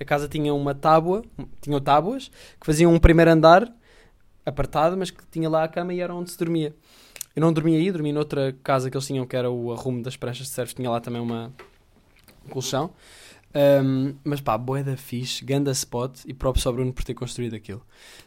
[0.00, 1.22] a, casa tinha uma tábua,
[1.60, 3.70] tinha tábuas que faziam um primeiro andar
[4.46, 6.74] apertado, mas que tinha lá a cama e era onde se dormia.
[7.34, 10.16] Eu não dormia aí, dormia noutra casa que eles tinham, que era o arrumo das
[10.16, 11.52] pranchas de surf, tinha lá também uma,
[12.50, 12.92] colchão.
[13.54, 17.82] Um, mas pá, boeda fixe, ganda spot e próprio só Bruno por ter construído aquilo.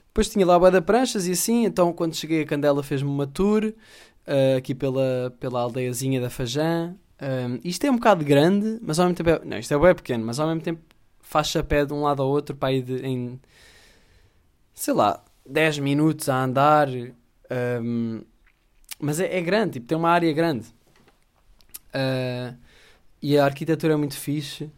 [0.08, 3.66] Depois tinha lá boeda pranchas e assim, então quando cheguei a Candela fez-me uma tour
[3.66, 6.96] uh, aqui pela, pela aldeiazinha da Fajã.
[7.22, 9.96] Um, isto é um bocado grande, mas ao mesmo tempo é, não, isto é bem
[9.96, 10.82] pequeno, mas ao mesmo tempo
[11.20, 13.40] faz chapé de um lado ao outro para ir de, em
[14.78, 16.88] sei lá, 10 minutos a andar.
[17.82, 18.22] Um,
[19.00, 20.68] mas é, é, grande, tipo, tem uma área grande.
[21.90, 22.56] Uh,
[23.22, 24.70] e a arquitetura é muito fixe.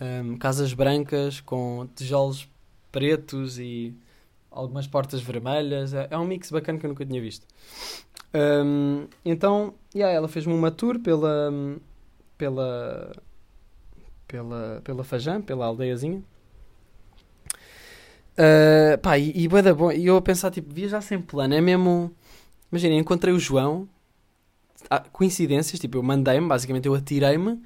[0.00, 2.48] Um, casas brancas com tijolos
[2.90, 3.94] pretos e
[4.50, 5.92] algumas portas vermelhas.
[5.94, 7.46] É, é, um mix bacana que eu nunca tinha visto.
[8.34, 11.52] Um, então, yeah, ela fez-me uma tour pela,
[12.38, 13.12] pela,
[14.26, 16.22] pela, pela Fajã, pela aldeiazinha.
[18.32, 19.92] Uh, pá, e, e bom.
[19.92, 22.14] E eu a pensar, tipo, viajar sem plano é mesmo.
[22.72, 23.88] Imagina, encontrei o João,
[24.88, 27.60] ah, coincidências, tipo, eu mandei-me, basicamente eu atirei-me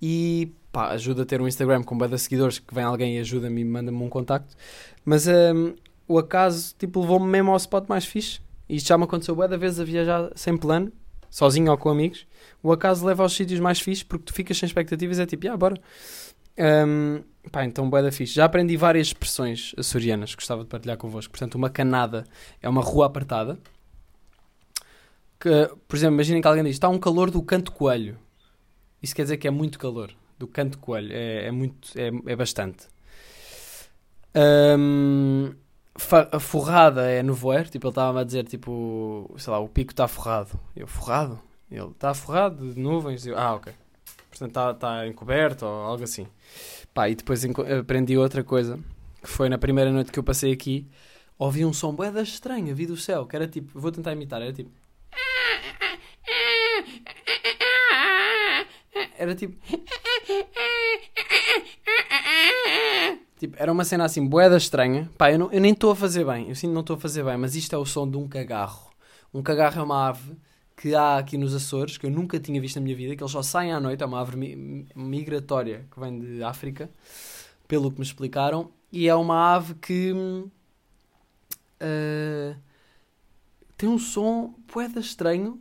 [0.00, 3.60] e pá, ajuda a ter um Instagram com de seguidores que vem alguém e ajuda-me
[3.60, 4.54] e manda-me um contacto.
[5.04, 5.74] Mas um,
[6.08, 8.40] o acaso, tipo, levou-me mesmo ao spot mais fixe.
[8.68, 10.92] E isto já me aconteceu bué da vez a viajar sem plano,
[11.28, 12.26] sozinho ou com amigos.
[12.62, 15.56] O acaso leva aos sítios mais fixes porque tu ficas sem expectativas é tipo, ah,
[15.56, 15.76] bora.
[16.58, 18.34] Um, pá, então bué da fixe.
[18.34, 21.32] Já aprendi várias expressões açorianas, gostava de partilhar convosco.
[21.32, 22.24] Portanto, uma canada
[22.62, 23.58] é uma rua apertada.
[25.38, 28.18] Que, por exemplo, imaginem que alguém diz, está um calor do canto coelho.
[29.02, 30.10] Isso quer dizer que é muito calor.
[30.38, 31.12] Do canto coelho.
[31.12, 32.86] É, é muito, é, é bastante.
[34.34, 35.52] Um,
[36.32, 39.92] a forrada é no voer, tipo, ele estava a dizer, tipo, sei lá, o pico
[39.92, 40.58] está forrado.
[40.74, 41.38] Eu, forrado?
[41.70, 43.26] Ele, está forrado de nuvens?
[43.26, 43.72] Eu, ah, ok.
[44.30, 46.26] Portanto, está tá encoberto ou algo assim.
[46.94, 47.44] Pá, e depois
[47.78, 48.78] aprendi outra coisa,
[49.22, 50.88] que foi na primeira noite que eu passei aqui,
[51.38, 54.52] ouvi um som boeda estranho, vi do céu, que era tipo, vou tentar imitar, era
[54.52, 54.70] tipo...
[59.20, 59.54] Era tipo...
[63.38, 65.10] Tipo, era uma cena assim, boeda estranha.
[65.18, 66.48] Pá, eu, não, eu nem estou a fazer bem.
[66.48, 68.90] Eu sinto não estou a fazer bem, mas isto é o som de um cagarro.
[69.32, 70.36] Um cagarro é uma ave
[70.74, 73.30] que há aqui nos Açores, que eu nunca tinha visto na minha vida, que eles
[73.30, 74.02] só saem à noite.
[74.02, 74.36] É uma ave
[74.94, 76.90] migratória que vem de África,
[77.68, 78.70] pelo que me explicaram.
[78.90, 80.12] E é uma ave que.
[81.82, 82.56] Uh,
[83.76, 85.60] tem um som boeda estranho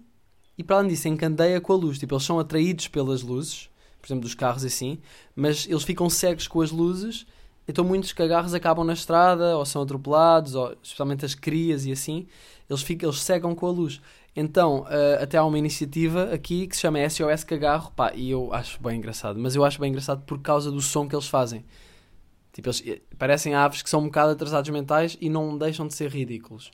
[0.60, 1.98] e para além disso encandeia com a luz.
[1.98, 3.68] Tipo, eles são atraídos pelas luzes,
[4.00, 5.00] por exemplo, dos carros assim,
[5.36, 7.26] mas eles ficam cegos com as luzes
[7.70, 12.26] então muitos cagarros acabam na estrada, ou são atropelados, ou especialmente as crias e assim,
[12.68, 14.02] eles, ficam, eles cegam com a luz.
[14.36, 18.52] Então, uh, até há uma iniciativa aqui que se chama SOS Cagarro, pá, e eu
[18.52, 21.64] acho bem engraçado, mas eu acho bem engraçado por causa do som que eles fazem.
[22.52, 25.94] Tipo, eles eh, parecem aves que são um bocado atrasados mentais e não deixam de
[25.94, 26.72] ser ridículos.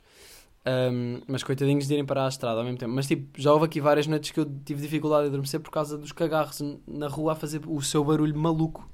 [0.66, 2.92] Um, mas coitadinhos de irem para a estrada ao mesmo tempo.
[2.92, 5.96] Mas tipo, já houve aqui várias noites que eu tive dificuldade de adormecer por causa
[5.96, 8.90] dos cagarros na rua a fazer o seu barulho maluco.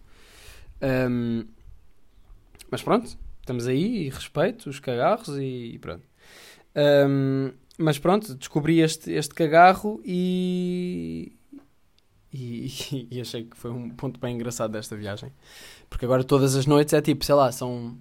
[0.83, 1.45] Um,
[2.71, 6.03] mas pronto, estamos aí e respeito os cagarros e, pronto.
[6.77, 11.33] Um, mas pronto, descobri este, este cagarro e,
[12.31, 15.33] e, e, achei que foi um ponto bem engraçado desta viagem.
[15.89, 17.97] Porque agora todas as noites é tipo, sei lá, são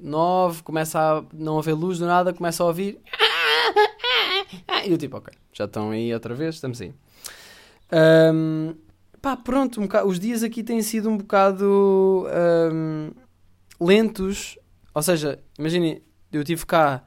[0.00, 3.00] nove, começa a não haver luz do nada, começa a ouvir.
[4.84, 6.92] E eu tipo, ok, já estão aí outra vez, estamos aí.
[8.34, 8.74] Um,
[9.20, 12.26] pá, pronto, um bocado, os dias aqui têm sido um bocado.
[12.72, 13.10] Um,
[13.82, 14.58] lentos.
[14.94, 16.02] Ou seja, imagine,
[16.32, 17.02] eu tive cá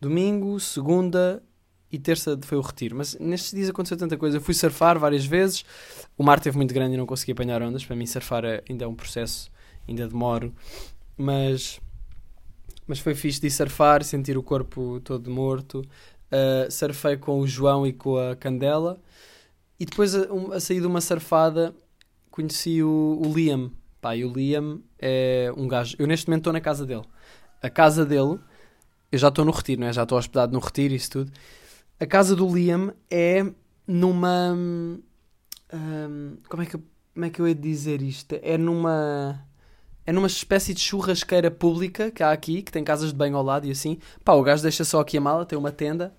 [0.00, 1.42] domingo, segunda
[1.90, 2.96] e terça foi o retiro.
[2.96, 4.36] Mas nestes dias aconteceu tanta coisa.
[4.36, 5.64] Eu fui surfar várias vezes.
[6.16, 7.84] O mar teve muito grande e não consegui apanhar ondas.
[7.84, 9.50] Para mim, surfar é, ainda é um processo,
[9.88, 10.54] ainda demoro.
[11.16, 11.80] Mas,
[12.86, 15.82] mas foi fixe de surfar, sentir o corpo todo morto.
[16.26, 19.00] Uh, surfei com o João e com a Candela.
[19.78, 21.74] E depois, a, a sair de uma surfada,
[22.30, 23.70] conheci o, o Liam,
[24.00, 25.96] Pá, e o Liam é um gajo.
[25.98, 27.04] Eu neste momento estou na casa dele.
[27.62, 28.38] A casa dele,
[29.10, 29.92] eu já estou no retiro, não é?
[29.92, 31.32] Já estou hospedado no retiro e isso tudo.
[31.98, 33.44] A casa do Liam é
[33.86, 34.56] numa.
[36.48, 36.78] Como, é que,
[37.14, 38.38] como é que eu ia dizer isto?
[38.42, 39.44] É numa.
[40.06, 43.42] É numa espécie de churrasqueira pública que há aqui, que tem casas de banho ao
[43.42, 43.98] lado e assim.
[44.24, 46.14] Pá, o gajo deixa só aqui a mala, tem uma tenda.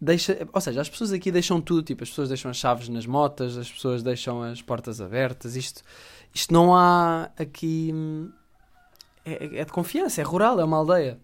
[0.00, 3.06] Deixa, ou seja, as pessoas aqui deixam tudo, tipo, as pessoas deixam as chaves nas
[3.06, 5.82] motas, as pessoas deixam as portas abertas, isto
[6.34, 7.92] isto não há aqui.
[9.24, 11.18] É, é de confiança, é rural, é uma aldeia.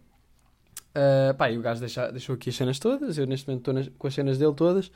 [0.90, 3.16] Uh, pá, e o gajo deixa, deixou aqui as cenas todas.
[3.18, 4.90] Eu neste momento estou com as cenas dele todas.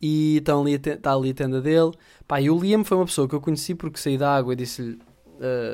[0.00, 1.92] E está ali, ali a tenda dele.
[2.26, 4.56] Pá, e o Liam foi uma pessoa que eu conheci porque saí da água e
[4.56, 4.98] disse-lhe: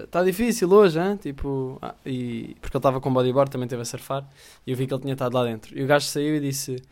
[0.05, 1.17] Está uh, difícil hoje, hein?
[1.17, 4.29] Tipo, ah, e, porque ele estava com bodyboard, também teve a surfar.
[4.67, 5.77] E eu vi que ele tinha estado lá dentro.
[5.79, 6.83] E o gajo saiu e disse: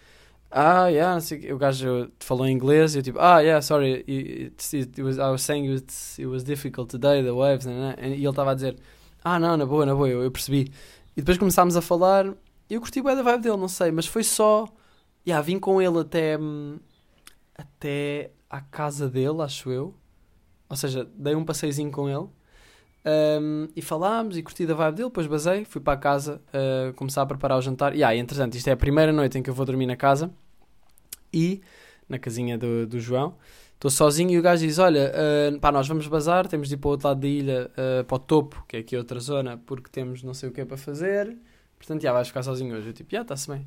[0.51, 1.19] ah, yeah,
[1.53, 5.31] o gajo falou em inglês e eu tipo, ah, yeah, sorry, it, it was, I
[5.31, 8.09] was saying it was, it was difficult today, the waves, né, né?
[8.09, 8.77] e ele estava a dizer,
[9.23, 10.73] ah, não, na boa, na boa, eu, eu percebi.
[11.17, 12.27] E depois começámos a falar,
[12.69, 14.67] e eu curti bem da vibe dele, não sei, mas foi só,
[15.27, 16.37] yeah, vim com ele até,
[17.57, 19.95] até à casa dele, acho eu,
[20.69, 22.27] ou seja, dei um passeiozinho com ele,
[23.05, 26.93] um, e falámos e curti da vibe dele, depois basei, fui para a casa uh,
[26.95, 27.95] começar a preparar o jantar.
[27.97, 30.31] E ah, entretanto, isto é a primeira noite em que eu vou dormir na casa
[31.33, 31.61] e
[32.09, 33.37] na casinha do, do João.
[33.75, 36.77] Estou sozinho e o gajo diz: Olha, uh, pá, nós vamos bazar, temos de ir
[36.77, 39.57] para o outro lado da ilha, uh, para o topo, que é aqui outra zona,
[39.57, 41.35] porque temos não sei o que é para fazer.
[41.79, 42.89] Portanto, já vais ficar sozinho hoje.
[42.89, 43.67] Eu tipo, já, está-se bem.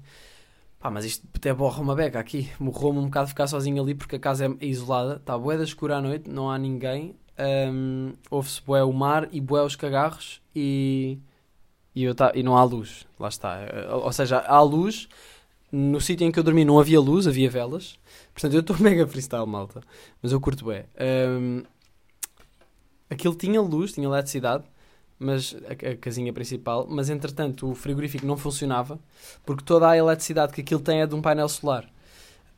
[0.79, 2.51] Pá, mas isto até borra uma beca aqui.
[2.59, 5.15] Morrou-me um bocado ficar sozinho ali porque a casa é isolada.
[5.15, 7.15] Está bué da escura à noite, não há ninguém.
[7.37, 11.17] Um, Ouve-se bué o mar e bué os cagarros e,
[11.95, 13.07] e, eu tá, e não há luz.
[13.19, 13.59] Lá está.
[13.91, 15.07] Ou seja, há luz.
[15.71, 17.97] No sítio em que eu dormi não havia luz, havia velas.
[18.33, 19.81] Portanto, eu estou mega freestyle, malta.
[20.21, 20.85] Mas eu curto bué.
[20.99, 21.63] Um,
[23.09, 24.65] aquilo tinha luz, tinha eletricidade
[25.23, 28.99] mas a, a, casinha principal, mas entretanto o frigorífico não funcionava
[29.45, 31.89] porque toda a eletricidade que aquilo tem é de um painel solar.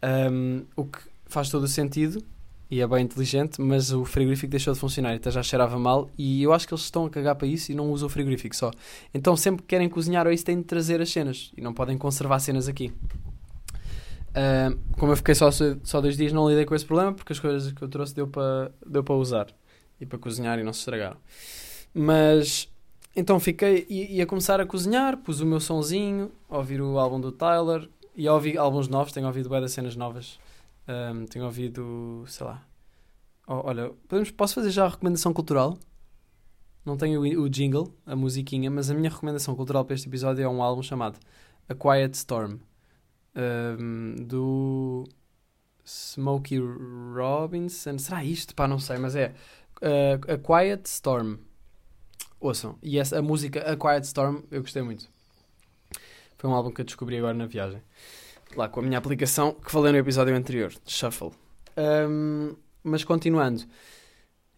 [0.04, 2.24] Um, o que faz todo o sentido
[2.70, 6.42] e é bem inteligente, mas o frigorífico deixou de funcionar, então já cheirava mal e
[6.42, 8.72] eu acho que eles estão a cagar para isso e não usam o frigorífico só.
[9.14, 11.98] Então sempre que querem cozinhar ou isso têm de trazer as cenas e não podem
[11.98, 12.92] conservar cenas aqui.
[14.32, 17.40] Uh, como eu fiquei só, só dois dias, não lidei com esse problema porque as
[17.40, 19.48] coisas que eu trouxe deu para deu para usar
[20.02, 21.18] e para cozinhar e não se estragaram.
[21.94, 22.68] Mas
[23.16, 27.88] então fiquei, ia começar a cozinhar, pus o meu sonzinho, ouvir o álbum do Tyler
[28.14, 30.38] e a ouvir álbuns novos, tenho ouvido bem das cenas novas.
[30.88, 32.66] Um, tenho ouvido, sei lá.
[33.48, 35.78] Oh, olha, podemos, posso fazer já a recomendação cultural?
[36.86, 40.48] Não tenho o, jingle, a musiquinha, mas a minha recomendação cultural para este episódio é
[40.48, 41.20] um álbum chamado
[41.68, 42.60] A Quiet Storm
[43.36, 45.04] um, do
[45.84, 47.98] Smokey Robinson.
[47.98, 48.54] Será isto?
[48.54, 49.34] Pá, não sei, mas é
[49.82, 51.38] uh, A Quiet Storm
[52.40, 52.78] ouçam.
[52.84, 55.10] E essa, a música A Quiet Storm eu gostei muito.
[56.38, 57.82] Foi um álbum que eu descobri agora na viagem.
[58.56, 61.32] Lá com a minha aplicação que falei no episódio anterior, Shuffle.
[61.78, 63.64] Um, mas continuando.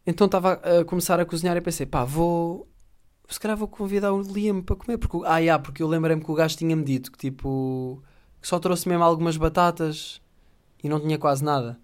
[0.05, 2.67] Então estava a começar a cozinhar e pensei, pá, vou.
[3.29, 4.97] Se calhar vou convidar o Liam para comer.
[4.97, 8.01] Porque, ah, yeah, porque eu lembrei-me que o gajo tinha-me dito que tipo.
[8.41, 10.21] que só trouxe mesmo algumas batatas
[10.83, 11.79] e não tinha quase nada.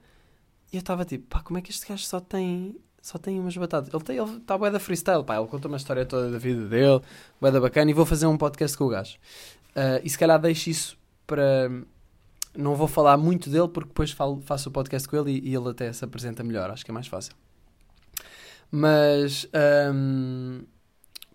[0.72, 3.56] E eu estava tipo, pá, como é que este gajo só tem só tem umas
[3.58, 3.90] batatas.
[3.90, 5.38] Ele está ele tá bué da freestyle, pá.
[5.38, 7.02] Ele conta uma história toda da vida dele,
[7.40, 9.18] bué da bacana, e vou fazer um podcast com o gajo.
[9.76, 11.70] Uh, e se calhar deixo isso para...
[12.56, 15.56] Não vou falar muito dele, porque depois falo, faço o podcast com ele e, e,
[15.56, 16.70] ele até se apresenta melhor.
[16.70, 17.34] Acho que é mais fácil.
[18.72, 19.48] Mas...
[19.94, 20.64] Um,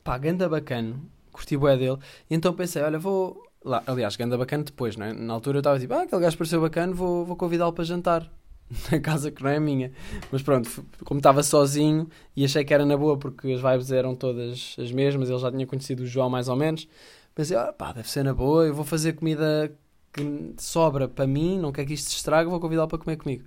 [0.04, 0.96] pá, ganda bacana.
[1.32, 1.98] Curti bué dele.
[2.30, 3.42] E então pensei, olha, vou...
[3.64, 5.12] Lá, aliás, ganda bacana depois, não é?
[5.12, 8.30] Na altura eu estava tipo, ah, aquele gajo pareceu bacana, vou, vou convidá-lo para jantar.
[8.92, 9.92] na casa que não é minha.
[10.30, 14.14] Mas pronto, como estava sozinho e achei que era na boa porque as vibes eram
[14.14, 16.88] todas as mesmas, ele já tinha conhecido o João mais ou menos.
[17.34, 19.72] Pensei, ah, pá, deve ser na boa, eu vou fazer comida
[20.12, 23.44] que sobra para mim, não quer que isto se estrague, vou convidá-lo para comer comigo.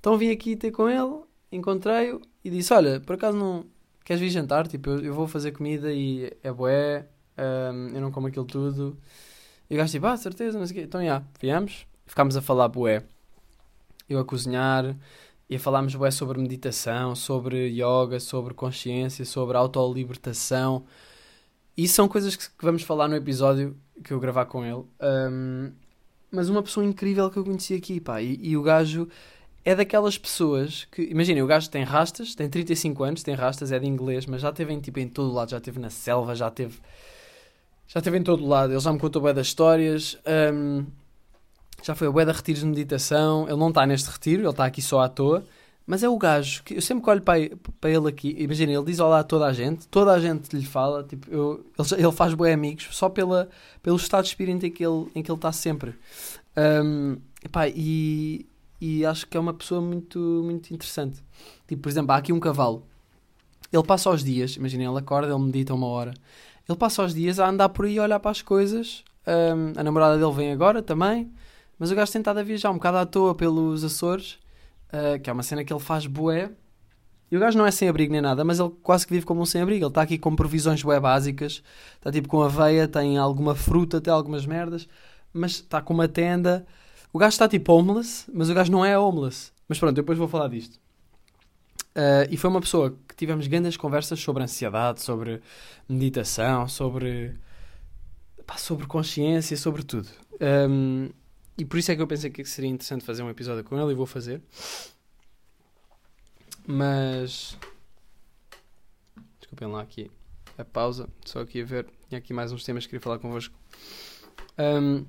[0.00, 3.64] Então vim aqui ter com ele, encontrei-o e disse: Olha, por acaso não
[4.04, 4.68] queres vir jantar?
[4.68, 8.98] Tipo, eu, eu vou fazer comida e é boé, um, eu não como aquilo tudo.
[9.68, 10.84] E o gajo tipo, ah, certeza, não sei o quê.
[10.86, 13.04] Então, já, yeah, viemos, ficámos a falar boé
[14.08, 14.96] eu a cozinhar
[15.48, 20.84] e a falarmos bem sobre meditação, sobre yoga, sobre consciência, sobre autolibertação.
[21.76, 24.84] E são coisas que, vamos falar no episódio que eu gravar com ele.
[25.00, 25.72] Um,
[26.34, 28.20] mas uma pessoa incrível que eu conheci aqui, pá.
[28.20, 29.08] E, e o gajo
[29.64, 31.02] é daquelas pessoas que.
[31.02, 34.52] Imaginem, o gajo tem rastas, tem 35 anos, tem rastas, é de inglês, mas já
[34.52, 35.50] teve em, tipo, em todo lado.
[35.50, 36.78] Já teve na selva, já teve.
[37.86, 38.72] Já teve em todo lado.
[38.72, 40.18] Ele já me contou bem das histórias.
[40.52, 40.84] Um,
[41.82, 43.46] já foi a bué de retiros de meditação.
[43.48, 45.44] Ele não está neste retiro, ele está aqui só à toa.
[45.86, 47.38] Mas é o gajo que eu sempre que olho para,
[47.78, 50.64] para ele aqui, imagina, ele diz olá a toda a gente, toda a gente lhe
[50.64, 53.50] fala, tipo, eu, ele, ele faz bem amigos só pela,
[53.82, 55.94] pelo estado de espírito em que ele, em que ele está sempre.
[56.56, 58.46] Um, epá, e,
[58.80, 61.22] e acho que é uma pessoa muito, muito interessante.
[61.68, 62.86] Tipo, por exemplo, há aqui um cavalo.
[63.70, 66.14] Ele passa os dias, imagina, ele acorda, ele medita uma hora.
[66.66, 69.04] Ele passa os dias a andar por aí a olhar para as coisas.
[69.26, 71.30] Um, a namorada dele vem agora também.
[71.78, 74.38] Mas o gajo tem estado a viajar um bocado à toa pelos Açores,
[74.94, 76.50] uh, que é uma cena que ele faz bué.
[77.30, 79.40] E o gajo não é sem abrigo nem nada, mas ele quase que vive como
[79.40, 79.84] um sem abrigo.
[79.84, 81.62] Ele está aqui com provisões bué básicas,
[81.96, 84.86] está tipo com aveia, tem alguma fruta, tem algumas merdas,
[85.32, 86.64] mas está com uma tenda.
[87.12, 89.52] O gajo está tipo homeless, mas o gajo não é homeless.
[89.68, 90.78] Mas pronto, depois vou falar disto.
[91.96, 95.40] Uh, e foi uma pessoa que tivemos grandes conversas sobre ansiedade, sobre
[95.88, 97.34] meditação, sobre,
[98.46, 100.08] pá, sobre consciência, sobre tudo.
[100.40, 101.08] Um,
[101.56, 103.92] e por isso é que eu pensei que seria interessante fazer um episódio com ele
[103.92, 104.42] e vou fazer.
[106.66, 107.56] Mas.
[109.38, 110.10] Desculpem lá aqui
[110.58, 111.08] a pausa.
[111.24, 111.86] Só aqui a ver.
[112.08, 113.54] Tinha aqui mais uns temas que queria falar convosco.
[114.58, 115.04] Um,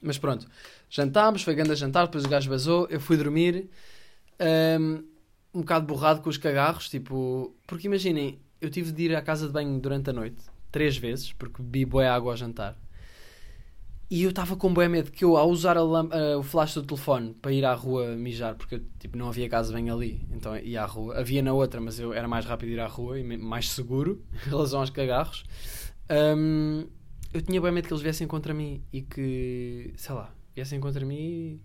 [0.00, 0.48] mas pronto.
[0.88, 3.68] Jantámos, foi grande a jantar, depois o gajo vazou, eu fui dormir.
[4.78, 5.04] Um,
[5.54, 7.54] um bocado borrado com os cagarros, tipo.
[7.66, 11.32] Porque imaginem, eu tive de ir à casa de banho durante a noite, três vezes,
[11.32, 12.76] porque bebi boa água ao jantar.
[14.12, 17.32] E eu estava com bem medo que eu, ao usar uh, o flash do telefone
[17.32, 20.84] para ir à rua mijar, porque tipo, não havia casa bem ali, então ia à
[20.84, 21.18] rua.
[21.18, 24.50] Havia na outra, mas eu era mais rápido ir à rua e mais seguro em
[24.50, 25.44] relação aos cagarros.
[26.36, 26.86] Um,
[27.32, 31.06] eu tinha bem medo que eles viessem contra mim e que, sei lá, viessem contra
[31.06, 31.58] mim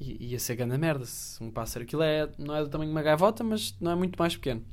[0.00, 1.04] e, ia ser grande merda.
[1.04, 3.94] Se um pássaro, aquilo é, não é do tamanho de uma gaivota, mas não é
[3.94, 4.64] muito mais pequeno.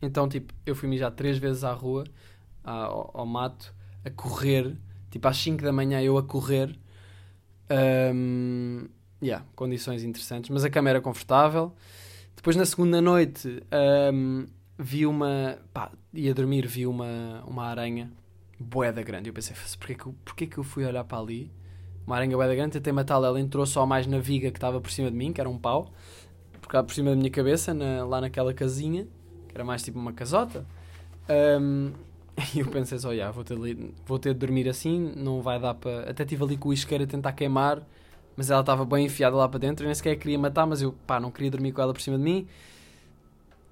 [0.00, 2.04] Então, tipo, eu fui mijar três vezes à rua,
[2.62, 4.76] ao, ao mato, a correr,
[5.14, 6.76] tipo às 5 da manhã eu a correr.
[7.70, 8.88] Um,
[9.22, 11.72] yeah, condições interessantes, mas a cama era confortável.
[12.34, 13.62] Depois na segunda noite
[14.12, 14.44] um,
[14.76, 15.56] vi uma.
[15.72, 18.10] Pá, ia dormir, vi uma, uma aranha
[18.58, 19.30] boeda grande.
[19.30, 21.52] Eu pensei, porquê que, que eu fui olhar para ali?
[22.04, 24.90] Uma aranha boeda grande, tentei matá-la, ela entrou só mais na viga que estava por
[24.90, 25.92] cima de mim, que era um pau,
[26.60, 29.06] por, por cima da minha cabeça, na, lá naquela casinha,
[29.48, 30.66] que era mais tipo uma casota.
[31.30, 31.92] Um,
[32.54, 33.56] e eu pensei só, yeah, vou, ter,
[34.06, 36.10] vou ter de dormir assim, não vai dar para.
[36.10, 37.82] Até estive ali com o isqueiro a tentar queimar,
[38.36, 39.84] mas ela estava bem enfiada lá para dentro.
[39.84, 42.18] Eu nem sequer queria matar, mas eu pá, não queria dormir com ela por cima
[42.18, 42.46] de mim.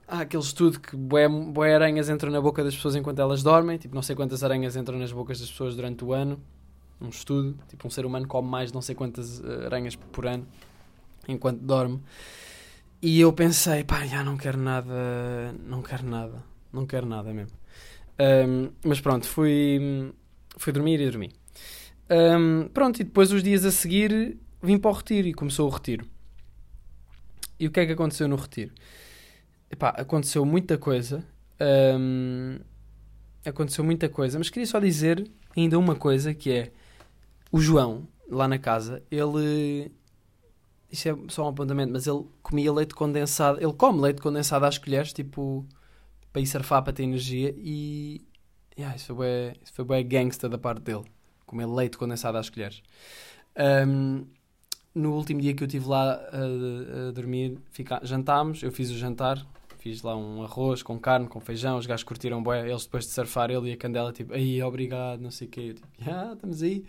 [0.06, 3.78] Há aquele estudo que boé, boé aranhas entram na boca das pessoas enquanto elas dormem.
[3.78, 6.38] Tipo, não sei quantas aranhas entram nas bocas das pessoas durante o ano.
[7.00, 7.56] Um estudo.
[7.68, 10.46] Tipo, um ser humano come mais de não sei quantas eh, aranhas por ano
[11.26, 12.00] enquanto dorme.
[13.00, 17.61] E eu pensei, pá, já não quero nada, não quero nada, não quero nada mesmo.
[18.22, 20.12] Um, mas pronto, fui,
[20.56, 21.32] fui dormir e dormi.
[22.08, 25.70] Um, pronto, e depois os dias a seguir vim para o retiro e começou o
[25.70, 26.06] retiro.
[27.58, 28.72] E o que é que aconteceu no retiro?
[29.70, 31.24] Epá, aconteceu muita coisa.
[31.60, 32.58] Um,
[33.44, 36.72] aconteceu muita coisa, mas queria só dizer ainda uma coisa que é
[37.50, 39.90] o João, lá na casa, ele.
[40.90, 43.58] Isto é só um apontamento, mas ele comia leite condensado.
[43.58, 45.66] Ele come leite condensado às colheres, tipo
[46.32, 48.22] para ir surfar para ter energia e
[48.78, 51.04] yeah, isso, foi bem, isso foi bem gangsta da parte dele.
[51.46, 52.82] Comer leite condensado às colheres.
[53.86, 54.24] Um,
[54.94, 58.96] no último dia que eu estive lá a, a dormir fica, jantámos, eu fiz o
[58.96, 59.46] jantar
[59.78, 63.10] fiz lá um arroz com carne, com feijão os gajos curtiram bem, eles depois de
[63.10, 66.30] surfar ele e a Candela tipo, aí obrigado, não sei o quê eu tipo, ah,
[66.34, 66.84] estamos aí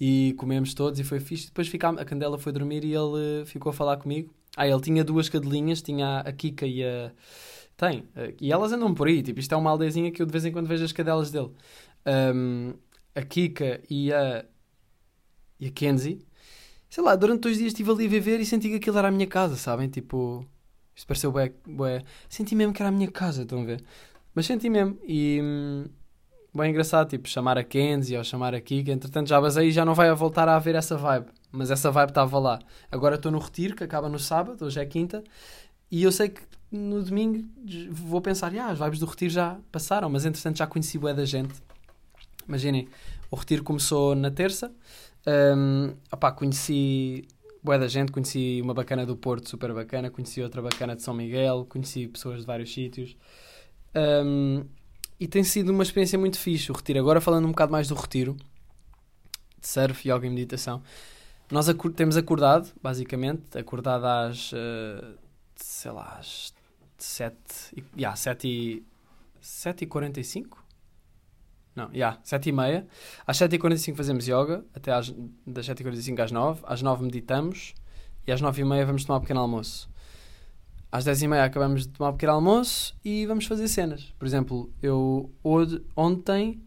[0.00, 1.46] e comemos todos e foi fixe.
[1.46, 4.32] Depois fica, a Candela foi dormir e ele ficou a falar comigo.
[4.56, 7.12] Ah, ele tinha duas cadelinhas, tinha a Kika e a
[7.80, 8.06] tem.
[8.38, 9.22] E elas andam por aí.
[9.22, 11.50] Tipo, isto é uma aldeizinha que eu de vez em quando vejo as cadelas dele.
[12.06, 12.74] Um,
[13.14, 14.44] a Kika e a,
[15.58, 16.20] e a Kenzie.
[16.90, 19.10] Sei lá, durante dois dias estive ali a viver e senti que aquilo era a
[19.10, 19.88] minha casa, sabem?
[19.88, 20.44] Tipo,
[20.94, 22.02] isto pareceu bué, bué.
[22.28, 23.82] Senti mesmo que era a minha casa, estão a ver?
[24.34, 24.98] Mas senti mesmo.
[25.06, 25.84] E hum,
[26.54, 28.92] bem engraçado, tipo, chamar a Kenzie ou chamar a Kika.
[28.92, 31.28] Entretanto, já basei já não vai voltar a haver essa vibe.
[31.50, 32.58] Mas essa vibe estava lá.
[32.92, 35.24] Agora estou no retiro, que acaba no sábado, hoje é quinta.
[35.90, 37.44] E eu sei que no domingo
[37.90, 41.24] vou pensar, ah, as vibes do retiro já passaram, mas entretanto já conheci bué da
[41.24, 41.54] gente.
[42.46, 42.88] Imaginem,
[43.30, 44.72] o retiro começou na terça,
[45.56, 47.26] um, opá, conheci
[47.62, 51.14] bué da gente, conheci uma bacana do Porto, super bacana, conheci outra bacana de São
[51.14, 53.16] Miguel, conheci pessoas de vários sítios.
[53.94, 54.64] Um,
[55.18, 56.98] e tem sido uma experiência muito fixe o retiro.
[56.98, 58.36] Agora falando um bocado mais do retiro,
[59.60, 60.82] de surf, yoga e meditação,
[61.50, 65.18] nós temos acordado, basicamente, acordado às, uh,
[65.56, 66.54] sei lá, às
[67.04, 67.36] 7
[67.76, 68.86] e, yeah, 7 e,
[69.40, 70.64] 7 e 45?
[71.74, 72.86] Não, já, yeah, 7 e meia.
[73.26, 75.14] Às 7 e 45 fazemos yoga, até às,
[75.46, 76.60] das 7 e 45 às 9.
[76.64, 77.74] Às 9 meditamos
[78.26, 79.88] e às 9 e meia vamos tomar um pequeno almoço.
[80.92, 84.12] Às 10 e meia acabamos de tomar um pequeno almoço e vamos fazer cenas.
[84.18, 85.30] Por exemplo, eu
[85.94, 86.60] ontem,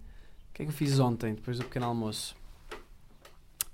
[0.50, 2.34] o que é que eu fiz ontem, depois do pequeno almoço?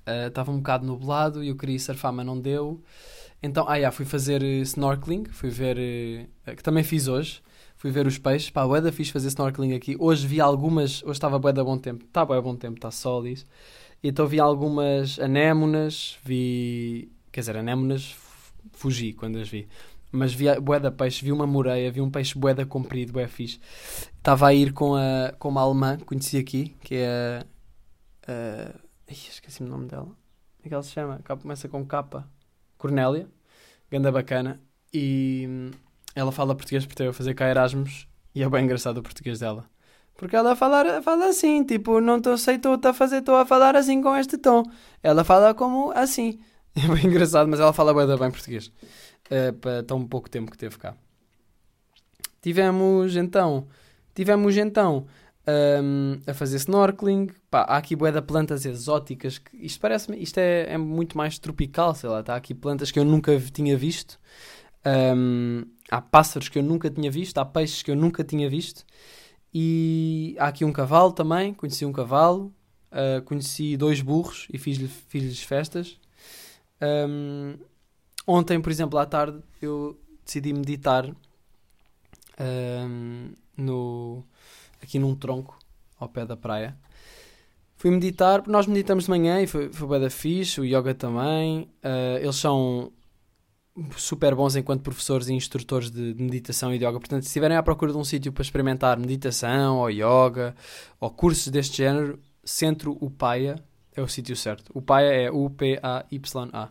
[0.07, 2.81] Uh, estava um bocado nublado e eu queria surfar, mas não deu.
[3.41, 5.77] Então, ah, yeah, fui fazer uh, snorkeling, fui ver,
[6.45, 7.41] uh, que também fiz hoje,
[7.77, 9.95] fui ver os peixes, pá, bué fixe fazer snorkeling aqui.
[9.97, 13.45] Hoje vi algumas, hoje estava bué bom tempo, está bué bom tempo, está sol isso.
[14.03, 18.13] Então vi algumas anémonas, vi, quer dizer, anémonas,
[18.73, 19.67] fugi quando as vi.
[20.11, 23.59] Mas vi bué peixe, vi uma moreia, vi um peixe bué comprido, bué fixe.
[24.17, 27.45] Estava a ir com, a, com uma alemã, conheci aqui, que é
[28.27, 30.05] a esqueci-me o nome dela.
[30.05, 31.21] Como é que ela se chama?
[31.41, 32.27] Começa com capa.
[32.79, 33.27] Cornélia,
[33.91, 34.59] ganda bacana,
[34.91, 35.69] e
[36.15, 39.39] ela fala português porque eu a fazer cá Erasmus e é bem engraçado o português
[39.39, 39.69] dela.
[40.15, 43.75] Porque ela fala, fala assim, tipo, não tô, sei, estou a fazer, estou a falar
[43.75, 44.63] assim com este tom.
[45.03, 46.39] Ela fala como assim.
[46.75, 48.67] É bem engraçado, mas ela fala bem, bem português.
[49.25, 50.95] Uh, para tão pouco tempo que teve cá.
[52.41, 53.67] Tivemos então,
[54.13, 55.07] tivemos então
[55.81, 57.29] um, a fazer snorkeling.
[57.49, 59.37] Pá, há aqui bué de plantas exóticas.
[59.37, 62.19] Que, isto parece isto é, é, muito mais tropical, sei lá.
[62.19, 64.19] Está aqui plantas que eu nunca tinha visto.
[64.85, 67.37] Um, há pássaros que eu nunca tinha visto.
[67.37, 68.85] Há peixes que eu nunca tinha visto.
[69.53, 71.53] E há aqui um cavalo também.
[71.53, 72.53] Conheci um cavalo.
[72.91, 75.99] Uh, conheci dois burros e fiz-lhes fiz festas.
[76.81, 77.55] Um,
[78.25, 81.09] ontem, por exemplo, à tarde, eu decidi meditar
[83.57, 84.23] no
[84.81, 85.57] aqui num tronco
[85.97, 86.77] ao pé da praia.
[87.75, 91.69] Fui meditar, nós meditamos de manhã e foi, bem da fixe, o yoga também.
[91.83, 92.91] Uh, eles são
[93.95, 96.99] super bons enquanto professores e instrutores de, de, meditação e de yoga.
[96.99, 100.55] Portanto, se estiverem à procura de um sítio para experimentar meditação ou yoga
[100.99, 103.63] ou cursos deste género, Centro Upaya
[103.95, 104.71] é o sítio certo.
[104.75, 106.69] Upaya é U-P-A-Y-A.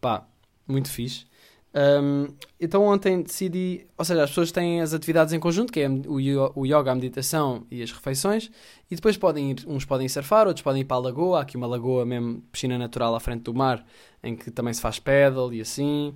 [0.00, 0.26] Pá,
[0.66, 1.26] muito fixe.
[1.74, 2.28] Um,
[2.60, 6.20] então ontem decidi, ou seja, as pessoas têm as atividades em conjunto, que é o,
[6.64, 8.48] yoga, a meditação e as refeições,
[8.88, 11.56] e depois podem ir, uns podem surfar, outros podem ir para a lagoa, há aqui
[11.56, 13.84] uma lagoa mesmo, piscina natural à frente do mar,
[14.22, 16.14] em que também se faz pedal e assim.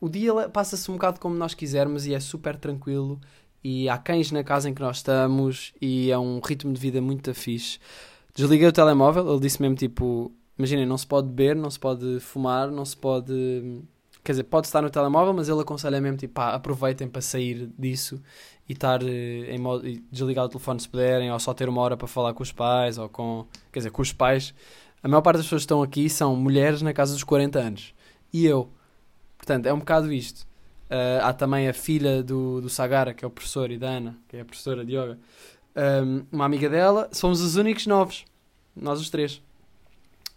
[0.00, 3.20] O dia passa-se um bocado como nós quisermos e é super tranquilo,
[3.62, 7.00] e há cães na casa em que nós estamos, e é um ritmo de vida
[7.00, 7.78] muito fixe.
[8.34, 12.18] Desliguei o telemóvel, ele disse mesmo tipo, imaginem, não se pode beber, não se pode
[12.18, 13.84] fumar, não se pode
[14.24, 17.70] Quer dizer, pode estar no telemóvel, mas ele aconselha mesmo, tipo, pá, aproveitem para sair
[17.78, 18.18] disso
[18.66, 21.94] e estar eh, em modo, desligar o telefone se puderem, ou só ter uma hora
[21.94, 24.54] para falar com os pais, ou com, quer dizer, com os pais.
[25.02, 27.94] A maior parte das pessoas que estão aqui são mulheres na casa dos 40 anos.
[28.32, 28.70] E eu.
[29.36, 30.46] Portanto, é um bocado isto.
[30.86, 34.18] Uh, há também a filha do, do Sagara, que é o professor, e da Ana,
[34.26, 35.18] que é a professora de yoga.
[35.76, 37.10] Um, uma amiga dela.
[37.12, 38.24] Somos os únicos novos.
[38.74, 39.42] Nós os três.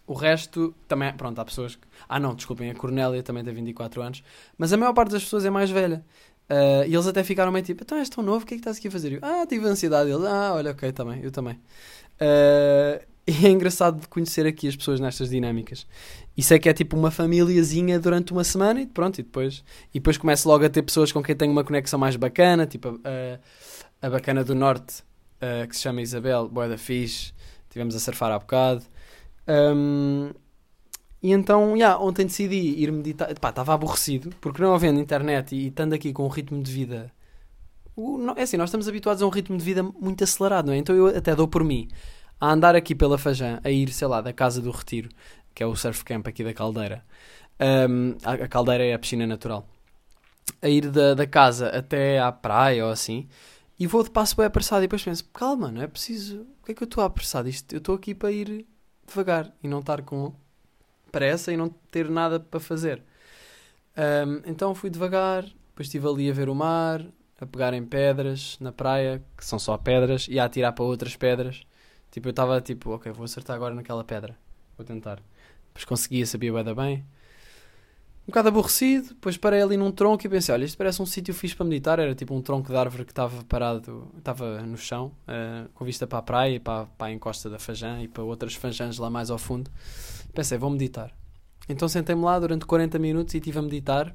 [0.08, 1.86] O resto também, pronto, há pessoas que.
[2.08, 4.24] Ah, não, desculpem, a Cornélia também tem 24 anos,
[4.56, 6.02] mas a maior parte das pessoas é mais velha.
[6.48, 8.60] Uh, e eles até ficaram meio tipo: então és tão novo, o que é que
[8.62, 9.12] estás aqui a fazer?
[9.12, 10.10] Eu, ah, tive ansiedade.
[10.10, 11.60] Eles, ah, olha, ok, também, eu também.
[12.14, 15.86] Uh, e é engraçado de conhecer aqui as pessoas nestas dinâmicas.
[16.34, 19.98] Isso é que é tipo uma famíliazinha durante uma semana e pronto, e depois, e
[19.98, 24.06] depois começo logo a ter pessoas com quem tenho uma conexão mais bacana, tipo a,
[24.06, 25.02] a bacana do Norte,
[25.42, 27.34] uh, que se chama Isabel, boa da fixe,
[27.68, 28.84] tivemos a surfar há bocado.
[29.48, 30.30] Um,
[31.22, 33.32] e então, yeah, ontem decidi ir meditar.
[33.38, 37.12] Pá, estava aborrecido, porque não havendo internet e, estando aqui com um ritmo de vida.
[38.36, 40.76] É assim, nós estamos habituados a um ritmo de vida muito acelerado, não é?
[40.76, 41.88] Então eu até dou por mim
[42.40, 45.08] a andar aqui pela Fajã, a ir, sei lá, da Casa do Retiro,
[45.52, 47.04] que é o surf camp aqui da Caldeira.
[47.60, 49.66] Um, a, a, Caldeira é a piscina natural.
[50.62, 53.28] A ir da, da casa até à praia ou assim.
[53.78, 54.82] E vou de passo bem apressado.
[54.82, 56.46] E depois penso, calma, não é preciso.
[56.62, 57.48] O que é que eu estou apressado?
[57.48, 58.66] Isto, eu estou aqui para ir
[59.08, 60.32] devagar e não estar com
[61.10, 63.02] pressa e não ter nada para fazer.
[63.96, 67.04] Um, então fui devagar, depois estive ali a ver o mar,
[67.40, 71.16] a pegar em pedras na praia, que são só pedras, e a atirar para outras
[71.16, 71.62] pedras.
[72.10, 74.36] Tipo, eu estava tipo, ok, vou acertar agora naquela pedra.
[74.76, 75.20] Vou tentar.
[75.68, 77.04] Depois conseguia, sabia bem bem
[78.28, 81.32] um bocado aborrecido, depois parei ali num tronco e pensei, olha, isto parece um sítio
[81.32, 85.12] fixe para meditar, era tipo um tronco de árvore que estava parado, estava no chão,
[85.26, 88.22] uh, com vista para a praia e para, para a encosta da Fajã e para
[88.22, 89.70] outras Fajãs lá mais ao fundo.
[90.34, 91.10] Pensei, vou meditar.
[91.70, 94.14] Então sentei-me lá durante 40 minutos e estive a meditar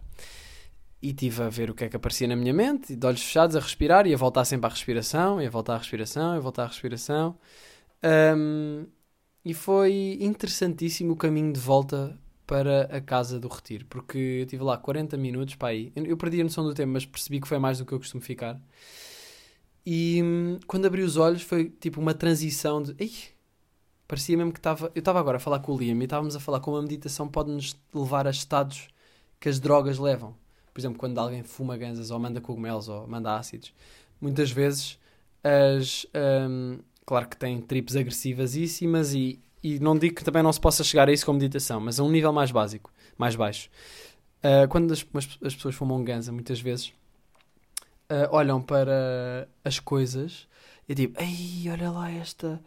[1.02, 3.56] e estive a ver o que é que aparecia na minha mente, de olhos fechados,
[3.56, 6.40] a respirar, e a voltar sempre à respiração, e a voltar à respiração, e a
[6.40, 7.36] voltar à respiração.
[8.38, 8.86] Um,
[9.44, 12.16] e foi interessantíssimo o caminho de volta
[12.46, 15.92] para a casa do retiro, porque eu tive lá 40 minutos para aí.
[15.96, 18.22] Eu perdi a noção do tempo, mas percebi que foi mais do que eu costumo
[18.22, 18.60] ficar.
[19.86, 22.96] E hum, quando abri os olhos foi tipo uma transição de.
[24.08, 24.92] Parecia mesmo que estava.
[24.94, 27.28] Eu estava agora a falar com o Liam e estávamos a falar como a meditação
[27.28, 28.88] pode nos levar a estados
[29.40, 30.36] que as drogas levam.
[30.74, 33.74] Por exemplo, quando alguém fuma ganzas ou manda cogumelos ou manda ácidos,
[34.22, 35.00] muitas vezes
[35.44, 36.06] as.
[36.16, 39.40] Hum, claro que tem trips agressivasíssimas e e
[39.80, 42.12] não digo que também não se possa chegar a isso com meditação, mas a um
[42.12, 43.70] nível mais básico, mais baixo.
[44.40, 45.06] Uh, quando as,
[45.42, 46.90] as, pessoas fumam ganza, muitas vezes
[48.12, 50.48] uh, olham para as coisas
[50.88, 52.62] e tipo, ei, olha lá esta,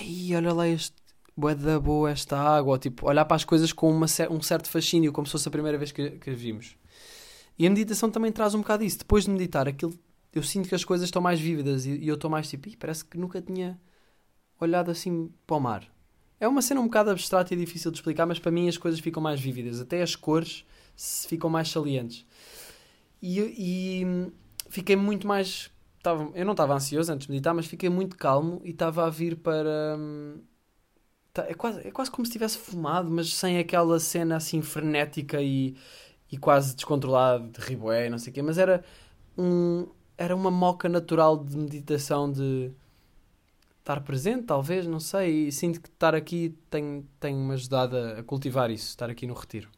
[0.00, 0.96] ei, olha lá este,
[1.36, 4.68] boa da boa esta água, ou tipo, olhar para as coisas com uma, um certo
[4.68, 6.76] fascínio, como se fosse a primeira vez que, que vimos.
[7.58, 8.98] E a meditação também traz um bocado isso.
[8.98, 9.94] Depois de meditar, aquilo,
[10.32, 13.04] eu sinto que as coisas estão mais vívidas e, e eu estou mais tipo, parece
[13.04, 13.80] que nunca tinha
[14.60, 15.93] olhado assim para o mar.
[16.40, 19.00] É uma cena um bocado abstrata e difícil de explicar, mas para mim as coisas
[19.00, 19.80] ficam mais vívidas.
[19.80, 20.64] Até as cores
[21.28, 22.26] ficam mais salientes.
[23.22, 24.32] E, e
[24.68, 25.70] fiquei muito mais.
[26.02, 29.10] Tava, eu não estava ansioso antes de meditar, mas fiquei muito calmo e estava a
[29.10, 29.98] vir para.
[31.32, 35.40] Tá, é, quase, é quase como se tivesse fumado, mas sem aquela cena assim frenética
[35.42, 35.74] e,
[36.30, 38.42] e quase descontrolada de riboé, não sei o quê.
[38.42, 38.84] Mas era,
[39.36, 39.86] um,
[40.18, 42.70] era uma moca natural de meditação de
[43.84, 45.48] estar presente, talvez, não sei.
[45.48, 49.34] E sinto que estar aqui tem, tem me ajudado a, cultivar isso, estar aqui no
[49.34, 49.68] retiro.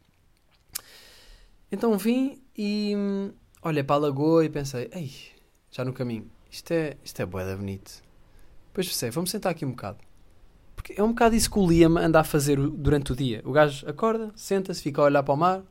[1.70, 2.94] Então vim e
[3.60, 5.12] olhei para a lagoa e pensei, ei,
[5.72, 8.00] já no caminho, isto é, isto é boeda bonito.
[8.68, 9.98] Depois pensei, vamos sentar aqui um bocado.
[10.76, 13.42] Porque é um bocado isso que o Liam anda a fazer durante o dia.
[13.44, 15.62] O gajo acorda, senta-se, fica a olhar para o mar,